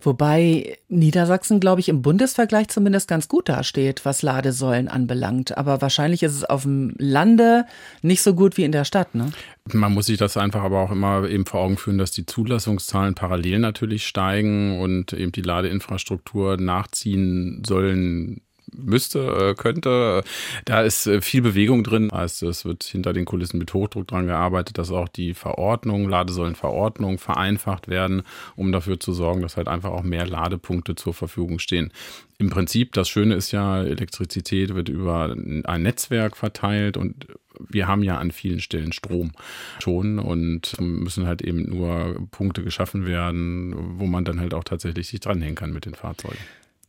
[0.00, 5.56] Wobei Niedersachsen, glaube ich, im Bundesvergleich zumindest ganz gut dasteht, was Ladesäulen anbelangt.
[5.56, 7.64] Aber wahrscheinlich ist es auf dem Lande
[8.02, 9.32] nicht so gut wie in der Stadt, ne?
[9.72, 13.14] Man muss sich das einfach aber auch immer eben vor Augen führen, dass die Zulassungszahlen
[13.14, 18.42] parallel natürlich steigen und eben die Ladeinfrastruktur nachziehen sollen
[18.74, 20.24] müsste, äh, könnte.
[20.64, 22.10] Da ist äh, viel Bewegung drin.
[22.12, 27.18] Heißt, es wird hinter den Kulissen mit Hochdruck dran gearbeitet, dass auch die Verordnung, Ladesäulenverordnung
[27.18, 28.22] vereinfacht werden,
[28.56, 31.92] um dafür zu sorgen, dass halt einfach auch mehr Ladepunkte zur Verfügung stehen.
[32.38, 37.26] Im Prinzip, das Schöne ist ja, Elektrizität wird über ein Netzwerk verteilt und
[37.58, 39.32] wir haben ja an vielen Stellen Strom
[39.80, 45.08] schon und müssen halt eben nur Punkte geschaffen werden, wo man dann halt auch tatsächlich
[45.08, 46.38] sich dranhängen kann mit den Fahrzeugen.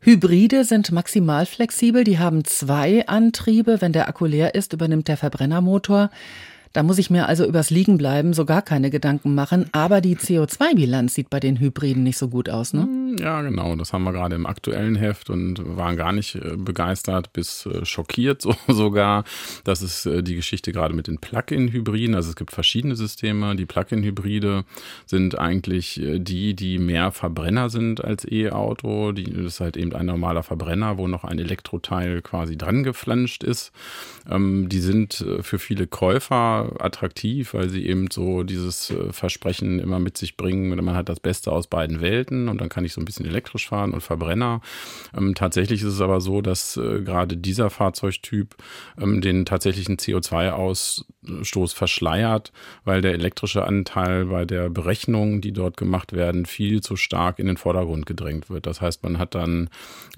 [0.02, 3.80] Hybride sind maximal flexibel, die haben zwei Antriebe.
[3.80, 6.10] Wenn der Akku leer ist, übernimmt der Verbrennermotor.
[6.73, 9.67] Da muss ich mir also übers Liegenbleiben so gar keine Gedanken machen.
[9.71, 12.88] Aber die CO2-Bilanz sieht bei den Hybriden nicht so gut aus, ne?
[13.19, 13.76] Ja, genau.
[13.76, 17.86] Das haben wir gerade im aktuellen Heft und waren gar nicht äh, begeistert bis äh,
[17.86, 19.23] schockiert so, sogar.
[19.63, 22.15] Das ist äh, die Geschichte gerade mit den Plug-in-Hybriden.
[22.15, 23.56] Also es gibt verschiedene Systeme.
[23.56, 24.63] Die Plug-in-Hybride
[25.06, 29.12] sind eigentlich die, die mehr Verbrenner sind als E-Auto.
[29.12, 33.71] Das ist halt eben ein normaler Verbrenner, wo noch ein Elektroteil quasi dran geflanscht ist.
[34.30, 40.17] Ähm, die sind für viele Käufer attraktiv, weil sie eben so dieses Versprechen immer mit
[40.17, 43.06] sich bringen, man hat das Beste aus beiden Welten und dann kann ich so ein
[43.06, 44.62] bisschen elektrisch fahren und Verbrenner.
[45.16, 48.56] Ähm, tatsächlich ist es aber so, dass äh, gerade dieser Fahrzeugtyp
[49.00, 52.52] ähm, den tatsächlichen CO2-Ausstoß verschleiert,
[52.84, 57.48] weil der elektrische Anteil bei der Berechnung, die dort gemacht werden, viel zu stark in
[57.48, 58.66] den Vordergrund gedrängt wird.
[58.66, 59.70] Das heißt, man hat dann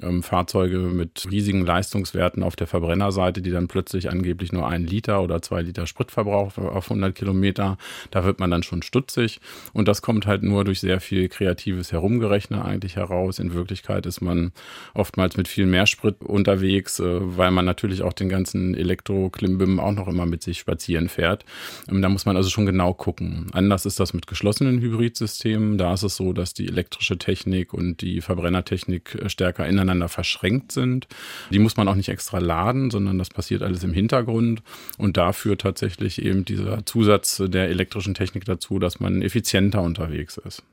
[0.02, 5.22] ähm, Fahrzeuge mit riesigen Leistungswerten auf der Verbrennerseite, die dann plötzlich angeblich nur ein Liter
[5.22, 7.78] oder zwei Liter Spritverbrauch auf 100 Kilometer.
[8.12, 9.40] Da wird man dann schon stutzig.
[9.74, 13.40] Und das kommt halt nur durch sehr viel kreatives Herumgerechnet eigentlich heraus.
[13.40, 14.52] In Wirklichkeit ist man
[14.94, 19.92] oftmals mit viel mehr Sprit unterwegs, äh, weil man natürlich auch den ganzen Elektro-Klimbim auch
[19.92, 21.46] noch immer mit sich spazieren fährt.
[21.90, 23.48] Ähm, da muss man also schon genau gucken.
[23.54, 25.78] Anders ist das mit geschlossenen Hybridsystemen.
[25.78, 30.72] Da ist es so, dass die elektrische Technik und die Verbrennertechnik äh, stärker ineinander verschränkt
[30.72, 31.08] sind.
[31.52, 34.62] Die muss man auch nicht extra laden, sondern das passiert alles im Hintergrund.
[34.98, 40.38] Und da führt tatsächlich eben dieser Zusatz der elektrischen Technik dazu, dass man effizienter unterwegs
[40.38, 40.64] ist.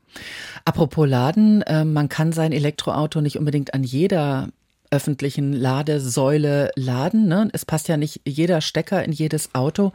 [0.65, 4.49] Apropos Laden, äh, man kann sein Elektroauto nicht unbedingt an jeder
[4.93, 7.27] öffentlichen Ladesäule laden.
[7.27, 7.49] Ne?
[7.51, 9.91] Es passt ja nicht jeder Stecker in jedes Auto.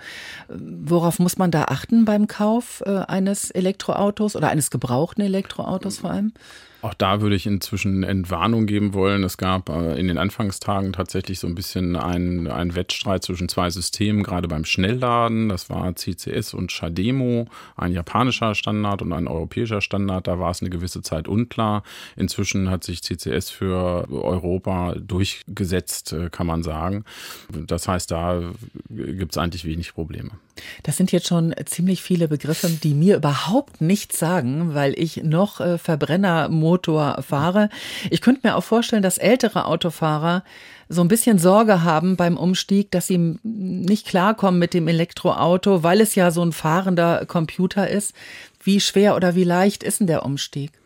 [0.49, 6.11] Worauf muss man da achten beim Kauf äh, eines Elektroautos oder eines gebrauchten Elektroautos vor
[6.11, 6.33] allem?
[6.81, 9.25] Auch da würde ich inzwischen Entwarnung geben wollen.
[9.25, 14.23] Es gab äh, in den Anfangstagen tatsächlich so ein bisschen einen, Wettstreit zwischen zwei Systemen,
[14.23, 15.49] gerade beim Schnellladen.
[15.49, 20.29] Das war CCS und Shademo, ein japanischer Standard und ein europäischer Standard.
[20.29, 21.83] Da war es eine gewisse Zeit unklar.
[22.14, 27.05] Inzwischen hat sich CCS für Europa durchgesetzt, äh, kann man sagen.
[27.51, 28.53] Das heißt, da
[28.88, 30.31] gibt es eigentlich wenig Probleme.
[30.83, 35.61] Das sind jetzt schon ziemlich viele Begriffe, die mir überhaupt nichts sagen, weil ich noch
[35.61, 37.71] äh, Verbrenner Motor fahre.
[38.11, 40.45] Ich könnte mir auch vorstellen, dass ältere Autofahrer
[40.91, 46.01] so ein bisschen Sorge haben beim Umstieg, dass sie nicht klarkommen mit dem Elektroauto, weil
[46.01, 48.15] es ja so ein fahrender Computer ist.
[48.63, 50.78] Wie schwer oder wie leicht ist denn der Umstieg?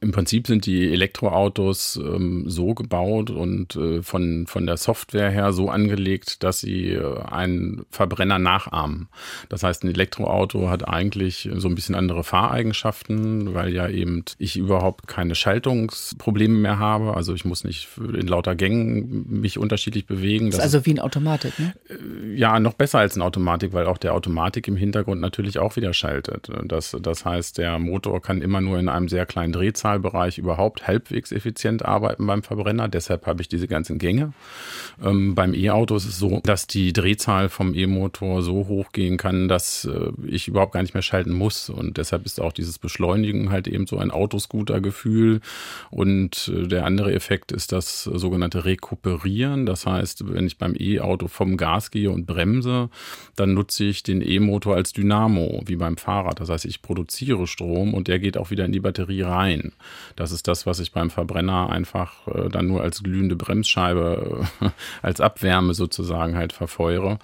[0.00, 5.52] Im Prinzip sind die Elektroautos ähm, so gebaut und äh, von, von der Software her
[5.52, 9.08] so angelegt, dass sie äh, einen Verbrenner nachahmen.
[9.48, 14.56] Das heißt, ein Elektroauto hat eigentlich so ein bisschen andere Fahreigenschaften, weil ja eben ich
[14.56, 17.14] überhaupt keine Schaltungsprobleme mehr habe.
[17.14, 20.50] Also ich muss nicht in lauter Gängen mich unterschiedlich bewegen.
[20.50, 21.74] Das ist also wie ein Automatik, ne?
[21.88, 25.74] Äh, ja, noch besser als ein Automatik, weil auch der Automatik im Hintergrund natürlich auch
[25.74, 26.48] wieder schaltet.
[26.64, 30.86] Das, das heißt, der Motor kann immer nur in einem sehr kleinen Drehzahl Drehzahlbereich überhaupt
[30.86, 32.88] halbwegs effizient arbeiten beim Verbrenner.
[32.88, 34.32] Deshalb habe ich diese ganzen Gänge.
[35.02, 39.48] Ähm, beim E-Auto ist es so, dass die Drehzahl vom E-Motor so hoch gehen kann,
[39.48, 41.70] dass äh, ich überhaupt gar nicht mehr schalten muss.
[41.70, 45.40] Und deshalb ist auch dieses Beschleunigen halt eben so ein Autoscooter-Gefühl.
[45.90, 49.66] Und äh, der andere Effekt ist das sogenannte Rekuperieren.
[49.66, 52.90] Das heißt, wenn ich beim E-Auto vom Gas gehe und bremse,
[53.36, 56.40] dann nutze ich den E-Motor als Dynamo, wie beim Fahrrad.
[56.40, 59.72] Das heißt, ich produziere Strom und der geht auch wieder in die Batterie rein.
[60.16, 64.68] Das ist das, was ich beim Verbrenner einfach äh, dann nur als glühende Bremsscheibe, äh,
[65.02, 67.18] als Abwärme sozusagen halt verfeuere.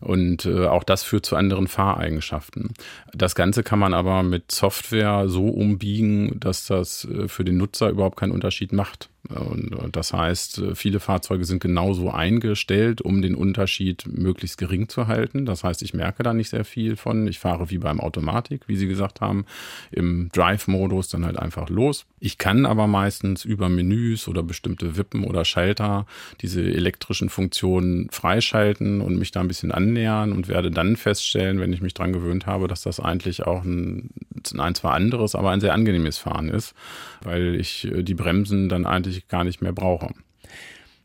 [0.00, 2.74] Und äh, auch das führt zu anderen Fahreigenschaften.
[3.12, 7.90] Das Ganze kann man aber mit Software so umbiegen, dass das äh, für den Nutzer
[7.90, 9.09] überhaupt keinen Unterschied macht.
[9.28, 15.44] Und das heißt, viele Fahrzeuge sind genauso eingestellt, um den Unterschied möglichst gering zu halten.
[15.44, 17.28] Das heißt, ich merke da nicht sehr viel von.
[17.28, 19.44] Ich fahre wie beim Automatik, wie Sie gesagt haben,
[19.90, 22.06] im Drive-Modus dann halt einfach los.
[22.18, 26.06] Ich kann aber meistens über Menüs oder bestimmte Wippen oder Schalter
[26.40, 31.72] diese elektrischen Funktionen freischalten und mich da ein bisschen annähern und werde dann feststellen, wenn
[31.72, 34.10] ich mich dran gewöhnt habe, dass das eigentlich auch ein,
[34.56, 36.74] ein zwar anderes, aber ein sehr angenehmes Fahren ist,
[37.22, 40.14] weil ich äh, die Bremsen dann eigentlich ich gar nicht mehr brauche.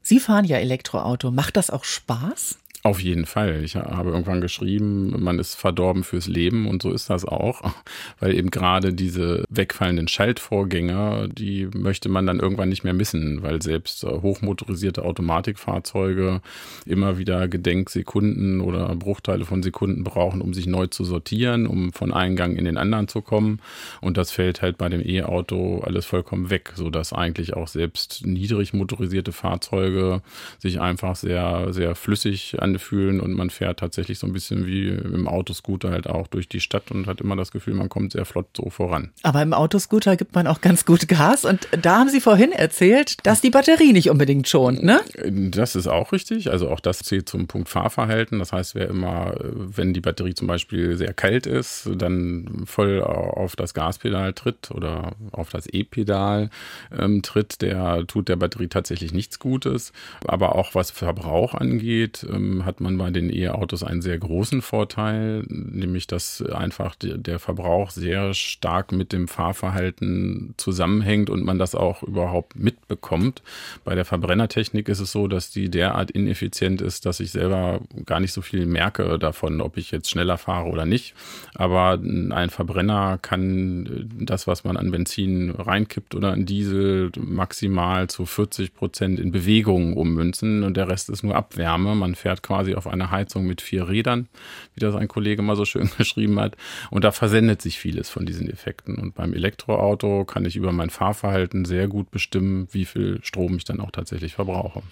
[0.02, 1.32] Sie fahren ja Elektroauto.
[1.32, 2.60] Macht das auch Spaß?
[2.86, 3.64] Auf jeden Fall.
[3.64, 7.74] Ich habe irgendwann geschrieben, man ist verdorben fürs Leben und so ist das auch,
[8.20, 13.64] weil eben gerade diese wegfallenden Schaltvorgänge, die möchte man dann irgendwann nicht mehr missen, weil
[13.64, 16.42] selbst äh, hochmotorisierte Automatikfahrzeuge
[16.86, 22.14] immer wieder Gedenksekunden oder Bruchteile von Sekunden brauchen, um sich neu zu sortieren, um von
[22.14, 23.62] einem Gang in den anderen zu kommen.
[24.00, 28.76] Und das fällt halt bei dem E-Auto alles vollkommen weg, sodass eigentlich auch selbst niedrig
[28.76, 30.22] motorisierte Fahrzeuge
[30.60, 34.90] sich einfach sehr, sehr flüssig an fühlen und man fährt tatsächlich so ein bisschen wie
[34.90, 38.26] im Autoscooter halt auch durch die Stadt und hat immer das Gefühl, man kommt sehr
[38.26, 39.12] flott so voran.
[39.24, 43.26] Aber im Autoscooter gibt man auch ganz gut Gas und da haben Sie vorhin erzählt,
[43.26, 45.02] dass die Batterie nicht unbedingt schont, ne?
[45.26, 46.52] Das ist auch richtig.
[46.52, 48.40] Also auch das zählt zum Punkt Fahrverhalten.
[48.40, 53.56] Das heißt, wer immer, wenn die Batterie zum Beispiel sehr kalt ist, dann voll auf
[53.56, 56.50] das Gaspedal tritt oder auf das E-Pedal
[56.98, 59.94] ähm, tritt, der tut der Batterie tatsächlich nichts Gutes.
[60.26, 65.44] Aber auch was Verbrauch angeht, ähm, hat man bei den E-Autos einen sehr großen Vorteil,
[65.48, 72.04] nämlich dass einfach der Verbrauch sehr stark mit dem Fahrverhalten zusammenhängt und man das auch
[72.04, 73.42] überhaupt mitbekommt.
[73.84, 78.20] Bei der Verbrennertechnik ist es so, dass die derart ineffizient ist, dass ich selber gar
[78.20, 81.14] nicht so viel merke davon, ob ich jetzt schneller fahre oder nicht.
[81.54, 88.26] Aber ein Verbrenner kann das, was man an Benzin reinkippt oder an Diesel, maximal zu
[88.26, 91.96] 40 Prozent in Bewegung ummünzen und der Rest ist nur Abwärme.
[91.96, 94.28] Man fährt quasi auf einer Heizung mit vier Rädern,
[94.76, 96.56] wie das ein Kollege mal so schön geschrieben hat.
[96.92, 98.96] Und da versendet sich vieles von diesen Effekten.
[98.96, 103.64] Und beim Elektroauto kann ich über mein Fahrverhalten sehr gut bestimmen, wie viel Strom ich
[103.66, 104.84] dann auch tatsächlich verbrauche.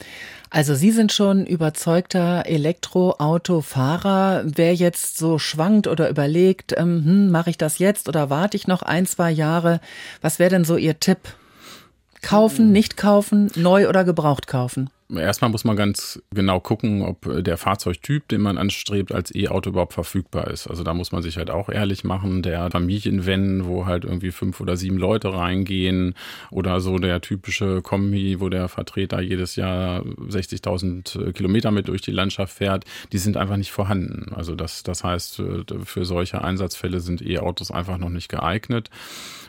[0.49, 4.43] Also Sie sind schon überzeugter Elektroautofahrer.
[4.45, 8.67] Wer jetzt so schwankt oder überlegt, ähm, hm, mache ich das jetzt oder warte ich
[8.67, 9.79] noch ein, zwei Jahre?
[10.21, 11.19] Was wäre denn so Ihr Tipp?
[12.23, 14.89] Kaufen, nicht kaufen, neu oder gebraucht kaufen?
[15.17, 19.93] Erstmal muss man ganz genau gucken, ob der Fahrzeugtyp, den man anstrebt, als E-Auto überhaupt
[19.93, 20.67] verfügbar ist.
[20.67, 22.41] Also da muss man sich halt auch ehrlich machen.
[22.41, 26.15] Der Familienvan, wo halt irgendwie fünf oder sieben Leute reingehen
[26.51, 32.11] oder so der typische Kombi, wo der Vertreter jedes Jahr 60.000 Kilometer mit durch die
[32.11, 34.33] Landschaft fährt, die sind einfach nicht vorhanden.
[34.33, 35.41] Also das, das heißt,
[35.85, 38.89] für solche Einsatzfälle sind E-Autos einfach noch nicht geeignet.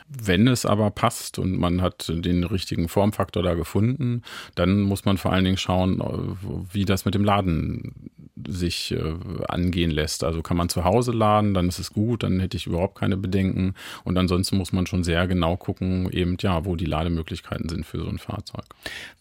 [0.07, 4.21] Wenn es aber passt und man hat den richtigen Formfaktor da gefunden,
[4.53, 6.37] dann muss man vor allen Dingen schauen,
[6.71, 8.11] wie das mit dem Laden
[8.47, 9.13] sich äh,
[9.47, 10.23] angehen lässt.
[10.23, 13.15] Also kann man zu Hause laden, dann ist es gut, dann hätte ich überhaupt keine
[13.15, 13.75] Bedenken.
[14.03, 17.99] Und ansonsten muss man schon sehr genau gucken, eben ja, wo die Lademöglichkeiten sind für
[17.99, 18.65] so ein Fahrzeug.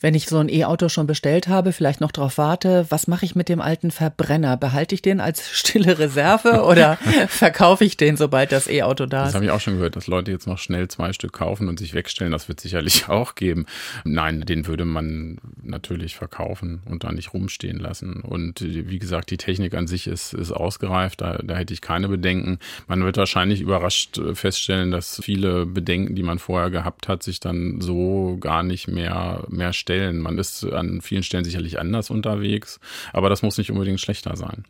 [0.00, 3.36] Wenn ich so ein E-Auto schon bestellt habe, vielleicht noch darauf warte, was mache ich
[3.36, 4.56] mit dem alten Verbrenner?
[4.56, 6.96] Behalte ich den als stille Reserve oder
[7.28, 9.28] verkaufe ich den, sobald das E-Auto da ist?
[9.28, 11.78] Das habe ich auch schon gehört, dass Leute jetzt noch schnell zwei Stück kaufen und
[11.78, 12.32] sich wegstellen.
[12.32, 13.66] Das wird sicherlich auch geben.
[14.04, 18.20] Nein, den würde man natürlich verkaufen und da nicht rumstehen lassen.
[18.20, 22.08] Und wie gesagt, die Technik an sich ist, ist ausgereift, da, da hätte ich keine
[22.08, 22.58] Bedenken.
[22.88, 27.40] Man wird wahrscheinlich überrascht äh, feststellen, dass viele Bedenken, die man vorher gehabt hat, sich
[27.40, 30.20] dann so gar nicht mehr, mehr stellen.
[30.20, 32.80] Man ist an vielen Stellen sicherlich anders unterwegs,
[33.12, 34.64] aber das muss nicht unbedingt schlechter sein.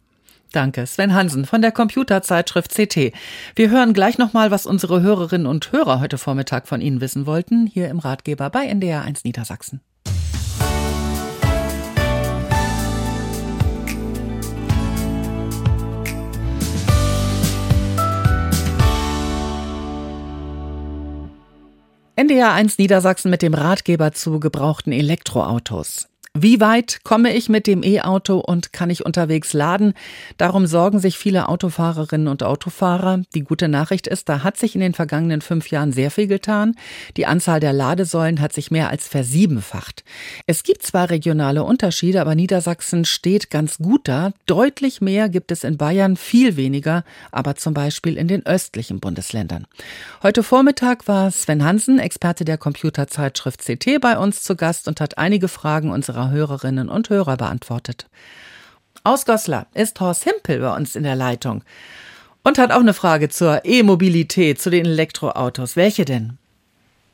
[0.53, 3.13] Danke, Sven Hansen von der Computerzeitschrift CT.
[3.57, 7.67] Wir hören gleich nochmal, was unsere Hörerinnen und Hörer heute Vormittag von Ihnen wissen wollten,
[7.67, 9.81] hier im Ratgeber bei NDR 1 Niedersachsen.
[22.17, 26.07] NDR 1 Niedersachsen mit dem Ratgeber zu gebrauchten Elektroautos.
[26.37, 29.95] Wie weit komme ich mit dem E-Auto und kann ich unterwegs laden?
[30.37, 33.23] Darum sorgen sich viele Autofahrerinnen und Autofahrer.
[33.37, 36.75] Die gute Nachricht ist, da hat sich in den vergangenen fünf Jahren sehr viel getan.
[37.17, 40.03] Die Anzahl der Ladesäulen hat sich mehr als versiebenfacht.
[40.49, 44.33] Es gibt zwar regionale Unterschiede, aber Niedersachsen steht ganz gut da.
[44.47, 49.69] Deutlich mehr gibt es in Bayern, viel weniger, aber zum Beispiel in den östlichen Bundesländern.
[50.25, 55.17] Heute Vormittag war Sven Hansen, Experte der Computerzeitschrift CT, bei uns zu Gast und hat
[55.17, 58.07] einige Fragen unserer unserer Hörerinnen und Hörer beantwortet.
[59.03, 61.63] Aus Goslar ist Horst Himpel bei uns in der Leitung
[62.43, 65.77] und hat auch eine Frage zur E-Mobilität, zu den Elektroautos.
[65.77, 66.39] Welche denn?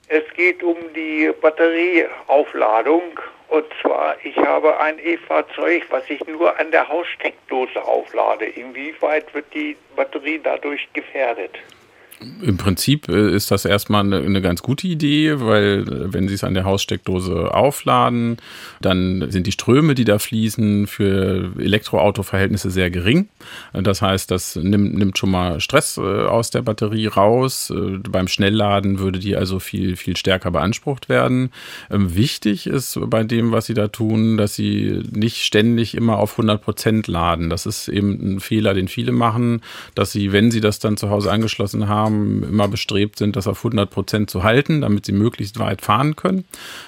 [0.09, 3.03] Es geht um die Batterieaufladung.
[3.49, 8.45] Und zwar, ich habe ein E-Fahrzeug, was ich nur an der Haussteckdose auflade.
[8.45, 11.59] Inwieweit wird die Batterie dadurch gefährdet?
[12.43, 16.35] Im Prinzip äh, ist das erstmal eine, eine, ganz gute Idee, weil äh, wenn Sie
[16.35, 18.37] es an der Haussteckdose aufladen,
[18.83, 23.29] dann sind die Ströme, die da fließen, für Elektroauto-Verhältnisse sehr gering.
[23.73, 27.73] Das heißt, das nimmt, nimmt schon mal Stress äh, aus der Batterie raus.
[28.11, 31.51] Beim Schnellladen würde die also viel, viel stärker beansprucht werden.
[31.91, 36.33] Ähm, wichtig ist bei dem, was Sie da tun, dass Sie nicht ständig immer auf
[36.33, 37.49] 100 Prozent laden.
[37.49, 39.63] Das ist eben ein Fehler, den viele machen,
[39.95, 43.47] dass Sie, wenn Sie das dann zu Hause angeschlossen haben, haben, immer bestrebt sind, das
[43.47, 46.45] auf 100 Prozent zu halten, damit sie möglichst weit fahren können.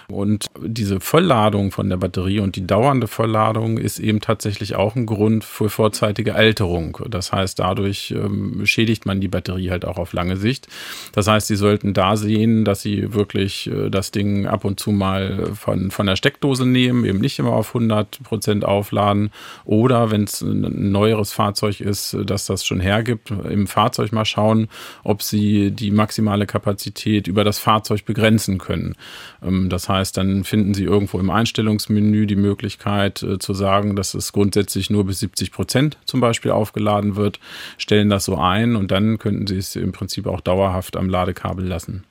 [0.08, 5.06] Und diese Vollladung von der Batterie und die dauernde Vollladung ist eben tatsächlich auch ein
[5.06, 6.98] Grund für vorzeitige Alterung.
[7.08, 10.68] Das heißt, dadurch ähm, schädigt man die Batterie halt auch auf lange Sicht.
[11.12, 14.92] Das heißt, Sie sollten da sehen, dass Sie wirklich äh, das Ding ab und zu
[14.92, 19.30] mal von, von der Steckdose nehmen, eben nicht immer auf 100 Prozent aufladen.
[19.64, 24.68] Oder wenn es ein neueres Fahrzeug ist, dass das schon hergibt, im Fahrzeug mal schauen,
[25.12, 28.96] ob sie die maximale Kapazität über das Fahrzeug begrenzen können.
[29.42, 34.14] Ähm, das heißt, dann finden sie irgendwo im Einstellungsmenü die Möglichkeit äh, zu sagen, dass
[34.14, 37.40] es grundsätzlich nur bis 70 Prozent zum Beispiel aufgeladen wird,
[37.76, 41.66] stellen das so ein und dann könnten sie es im Prinzip auch dauerhaft am Ladekabel
[41.66, 42.04] lassen.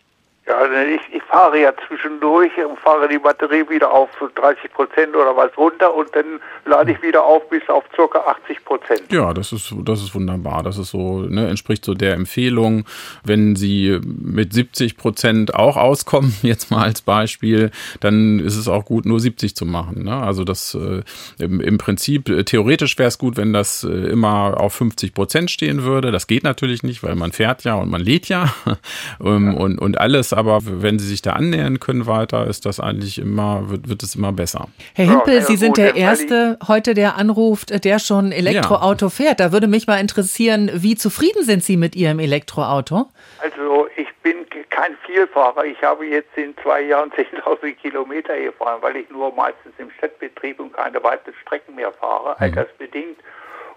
[0.47, 5.15] Ja, also ich, ich fahre ja zwischendurch und fahre die Batterie wieder auf 30 Prozent
[5.15, 8.19] oder was runter und dann lade ich wieder auf bis auf ca.
[8.19, 9.03] 80 Prozent.
[9.09, 10.61] Ja, das ist, das ist wunderbar.
[10.61, 12.83] Das ist so, ne, entspricht so der Empfehlung.
[13.23, 17.71] Wenn Sie mit 70 Prozent auch auskommen, jetzt mal als Beispiel,
[18.01, 20.03] dann ist es auch gut, nur 70 zu machen.
[20.03, 20.15] Ne?
[20.15, 21.01] Also das äh,
[21.41, 25.49] im, im, Prinzip, äh, theoretisch wäre es gut, wenn das äh, immer auf 50 Prozent
[25.49, 26.11] stehen würde.
[26.11, 28.53] Das geht natürlich nicht, weil man fährt ja und man lädt ja.
[29.23, 33.19] ähm, und, und alles, aber wenn Sie sich da annähern können weiter, ist das eigentlich
[33.19, 34.67] immer, wird, wird es immer besser.
[34.95, 39.09] Herr Himpel, ja, Sie sind der Erste heute, der anruft, der schon Elektroauto ja.
[39.09, 39.39] fährt.
[39.39, 43.09] Da würde mich mal interessieren, wie zufrieden sind Sie mit Ihrem Elektroauto?
[43.41, 45.65] Also ich bin kein Vielfahrer.
[45.65, 47.11] Ich habe jetzt in zwei Jahren
[47.45, 52.31] 10.000 Kilometer gefahren, weil ich nur meistens im Stadtbetrieb und keine weiten Strecken mehr fahre,
[52.31, 52.43] mhm.
[52.43, 53.19] altersbedingt.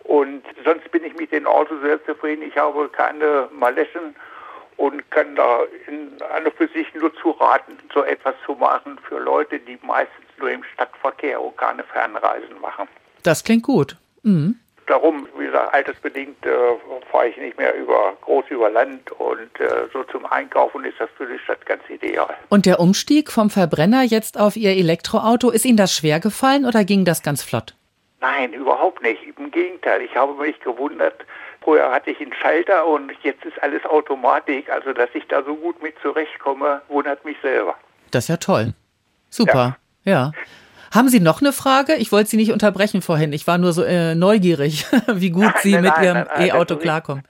[0.04, 2.42] Und sonst bin ich mit dem Auto sehr zufrieden.
[2.42, 4.14] Ich habe keine Malessen
[4.76, 9.18] und kann da in einer für sich nur zu raten, so etwas zu machen für
[9.18, 12.88] Leute, die meistens nur im Stadtverkehr und keine Fernreisen machen.
[13.22, 13.96] Das klingt gut.
[14.22, 14.58] Mhm.
[14.86, 16.50] Darum, wie gesagt, altersbedingt äh,
[17.10, 21.08] fahre ich nicht mehr über groß über Land und äh, so zum Einkaufen ist das
[21.16, 22.34] für die Stadt ganz ideal.
[22.50, 26.84] Und der Umstieg vom Verbrenner jetzt auf Ihr Elektroauto, ist Ihnen das schwer gefallen oder
[26.84, 27.74] ging das ganz flott?
[28.20, 29.20] Nein, überhaupt nicht.
[29.38, 31.24] Im Gegenteil, ich habe mich gewundert,
[31.64, 34.70] Vorher hatte ich einen Schalter und jetzt ist alles Automatik.
[34.70, 37.74] Also, dass ich da so gut mit zurechtkomme, wundert mich selber.
[38.10, 38.74] Das ist ja toll.
[39.30, 39.78] Super.
[40.04, 40.12] Ja.
[40.12, 40.32] ja.
[40.92, 41.96] Haben Sie noch eine Frage?
[41.96, 43.32] Ich wollte Sie nicht unterbrechen vorhin.
[43.32, 46.76] Ich war nur so äh, neugierig, wie gut nein, Sie nein, mit nein, Ihrem E-Auto
[46.76, 47.24] klarkommen.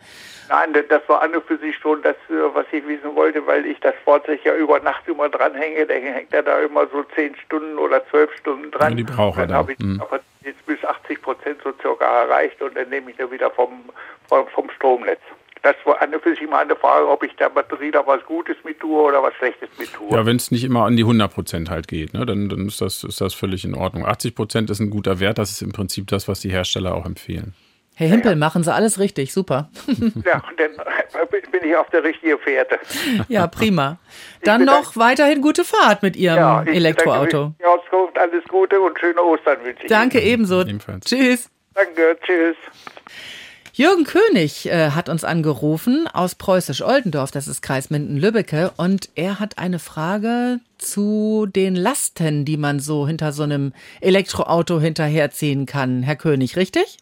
[0.55, 3.67] Nein, das war an und für sich schon das, äh, was ich wissen wollte, weil
[3.67, 5.85] ich das Fahrzeug ja über Nacht immer dranhänge.
[5.85, 8.93] Der hängt ja da immer so zehn Stunden oder zwölf Stunden dran.
[8.93, 9.57] Ja, die braucht er dann.
[9.57, 10.01] habe ich hm.
[10.01, 13.85] aber jetzt bis 80 Prozent so circa erreicht und dann nehme ich da wieder vom
[14.29, 15.21] vom Stromnetz.
[15.63, 18.57] Das war an für sich mal eine Frage, ob ich der Batterie da was Gutes
[18.65, 20.11] mit tue oder was Schlechtes mit tue.
[20.11, 22.81] Ja, wenn es nicht immer an die 100 Prozent halt geht, ne, dann, dann ist,
[22.81, 24.07] das, ist das völlig in Ordnung.
[24.07, 27.07] 80 Prozent ist ein guter Wert, das ist im Prinzip das, was die Hersteller auch
[27.07, 27.55] empfehlen.
[27.97, 28.37] Herr Himpel, ja.
[28.37, 29.71] machen Sie alles richtig, super.
[30.25, 32.79] Ja, dann bin ich auf der richtigen Fährte.
[33.29, 33.99] Ja, prima.
[34.43, 37.55] Dann noch weiterhin gute Fahrt mit Ihrem ja, Elektroauto.
[37.61, 37.79] Ja,
[38.15, 40.29] alles Gute und schöne Ostern wünsche ich Danke Ihnen.
[40.29, 40.63] ebenso.
[40.63, 41.05] Ebenfalls.
[41.05, 41.51] Tschüss.
[41.75, 42.57] Danke, tschüss.
[43.73, 49.59] Jürgen König äh, hat uns angerufen aus Preußisch-Oldendorf, das ist Kreis Minden-Lübbecke, und er hat
[49.59, 56.05] eine Frage zu den Lasten, die man so hinter so einem Elektroauto hinterherziehen kann.
[56.05, 56.99] Herr König, richtig?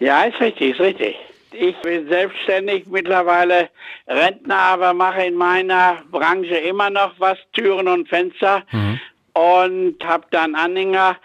[0.00, 1.16] Ja, ist richtig, ist richtig.
[1.52, 3.70] Ich bin selbstständig mittlerweile
[4.06, 9.00] Rentner, aber mache in meiner Branche immer noch was, Türen und Fenster mhm.
[9.34, 11.16] und habe dann Anhänger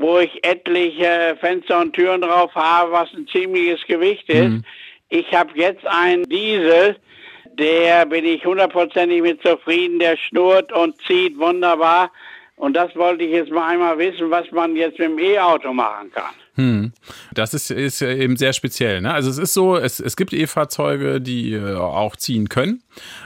[0.00, 4.48] wo ich etliche Fenster und Türen drauf habe, was ein ziemliches Gewicht ist.
[4.48, 4.64] Mhm.
[5.10, 6.96] Ich habe jetzt einen Diesel,
[7.58, 12.10] der bin ich hundertprozentig mit zufrieden, der schnurrt und zieht wunderbar.
[12.56, 16.10] Und das wollte ich jetzt mal einmal wissen, was man jetzt mit dem E-Auto machen
[16.12, 16.34] kann.
[16.60, 16.92] Hm.
[17.32, 19.00] Das ist, ist eben sehr speziell.
[19.00, 19.14] Ne?
[19.14, 22.82] Also es ist so, es, es gibt E-Fahrzeuge, die äh, auch ziehen können.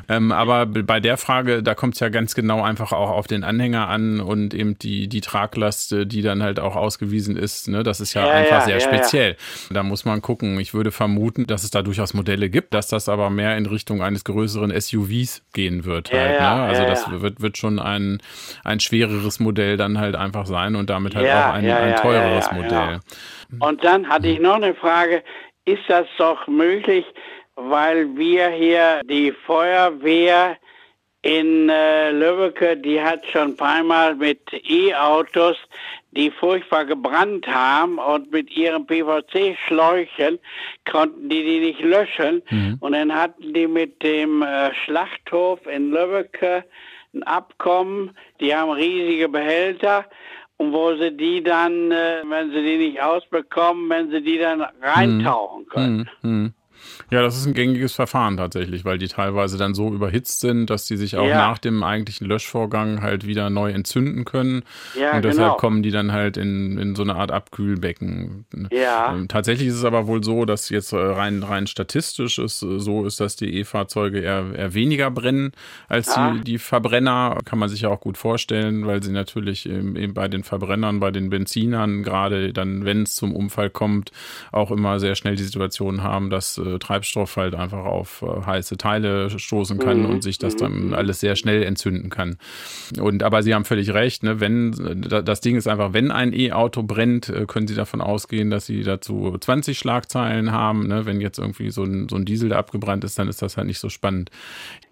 [0.08, 3.42] Ähm, aber bei der Frage, da kommt es ja ganz genau einfach auch auf den
[3.42, 7.66] Anhänger an und eben die, die Traglast, äh, die dann halt auch ausgewiesen ist.
[7.66, 7.82] Ne?
[7.82, 9.36] Das ist ja, ja einfach ja, sehr ja, speziell.
[9.70, 10.60] Da muss man gucken.
[10.60, 14.00] Ich würde vermuten, dass es da durchaus Modelle gibt, dass das aber mehr in Richtung
[14.00, 16.12] eines größeren SUVs gehen wird.
[16.12, 16.48] Halt, ne?
[16.48, 18.22] Also das wird, wird schon ein,
[18.62, 23.00] ein schwereres Modell dann halt einfach sein und damit halt auch ein, ein teureres Modell.
[23.60, 25.22] Und dann hatte ich noch eine Frage.
[25.64, 27.06] Ist das doch möglich,
[27.56, 30.56] weil wir hier die Feuerwehr
[31.22, 35.56] in äh, Lübbecke, die hat schon ein paar Mal mit E-Autos,
[36.10, 40.38] die furchtbar gebrannt haben und mit ihren PVC-Schläuchen
[40.90, 42.42] konnten die die nicht löschen.
[42.50, 42.76] Mhm.
[42.80, 46.64] Und dann hatten die mit dem äh, Schlachthof in Lübbecke
[47.14, 50.04] ein Abkommen, die haben riesige Behälter
[50.56, 54.64] und wo sie die dann, äh, wenn sie die nicht ausbekommen, wenn sie die dann
[54.82, 56.10] reintauchen können.
[56.20, 56.54] Hm, hm.
[57.10, 60.86] Ja, das ist ein gängiges Verfahren tatsächlich, weil die teilweise dann so überhitzt sind, dass
[60.86, 61.36] die sich auch ja.
[61.36, 64.62] nach dem eigentlichen Löschvorgang halt wieder neu entzünden können.
[64.98, 65.56] Ja, und deshalb genau.
[65.56, 68.46] kommen die dann halt in, in so eine Art Abkühlbecken.
[68.70, 69.12] Ja.
[69.12, 72.78] Ähm, tatsächlich ist es aber wohl so, dass jetzt äh, rein, rein statistisch ist, äh,
[72.78, 75.52] so ist, dass die E-Fahrzeuge eher, eher weniger brennen
[75.88, 76.36] als die, ah.
[76.42, 77.38] die Verbrenner.
[77.44, 81.10] Kann man sich ja auch gut vorstellen, weil sie natürlich eben bei den Verbrennern, bei
[81.10, 84.10] den Benzinern, gerade dann, wenn es zum Unfall kommt,
[84.52, 88.76] auch immer sehr schnell die Situation haben, dass äh, Treibstoff halt einfach auf äh, heiße
[88.76, 90.10] Teile stoßen kann mhm.
[90.10, 90.94] und sich das dann mhm.
[90.94, 92.38] alles sehr schnell entzünden kann.
[93.00, 94.40] Und aber Sie haben völlig recht, ne?
[94.40, 94.72] wenn
[95.08, 98.82] das Ding ist einfach, wenn ein E-Auto brennt, äh, können Sie davon ausgehen, dass Sie
[98.82, 100.86] dazu 20 Schlagzeilen haben.
[100.86, 101.06] Ne?
[101.06, 103.66] Wenn jetzt irgendwie so ein, so ein Diesel da abgebrannt ist, dann ist das halt
[103.66, 104.30] nicht so spannend.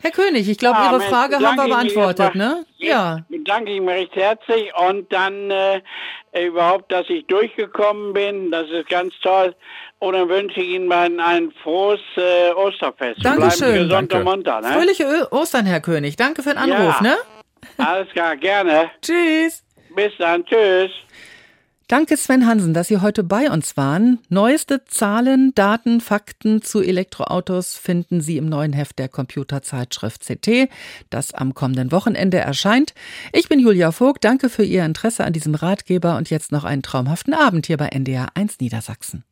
[0.01, 2.65] Herr König, ich glaube, ah, Ihre Frage haben wir beantwortet, ne?
[2.79, 3.25] Ja.
[3.45, 5.81] Danke Ihnen recht herzlich und dann äh,
[6.41, 8.51] überhaupt, dass ich durchgekommen bin.
[8.51, 9.55] Das ist ganz toll.
[9.99, 13.25] Und dann wünsche ich Ihnen mal ein frohes äh, Osterfest.
[13.25, 13.89] Dankeschön.
[13.89, 14.21] Danke.
[14.21, 14.69] Munter, ne?
[14.69, 16.17] Fröhliche Ostern, Herr König.
[16.17, 17.03] Danke für den Anruf, ja.
[17.03, 17.17] ne?
[17.79, 18.91] Alles klar, gerne.
[19.03, 19.63] Tschüss.
[19.95, 20.91] Bis dann, tschüss.
[21.93, 24.19] Danke Sven Hansen, dass Sie heute bei uns waren.
[24.31, 30.71] Neueste Zahlen, Daten, Fakten zu Elektroautos finden Sie im neuen Heft der Computerzeitschrift CT,
[31.11, 32.95] das am kommenden Wochenende erscheint.
[33.35, 36.81] Ich bin Julia Vogt, danke für Ihr Interesse an diesem Ratgeber und jetzt noch einen
[36.81, 39.25] traumhaften Abend hier bei NDR 1 Niedersachsen.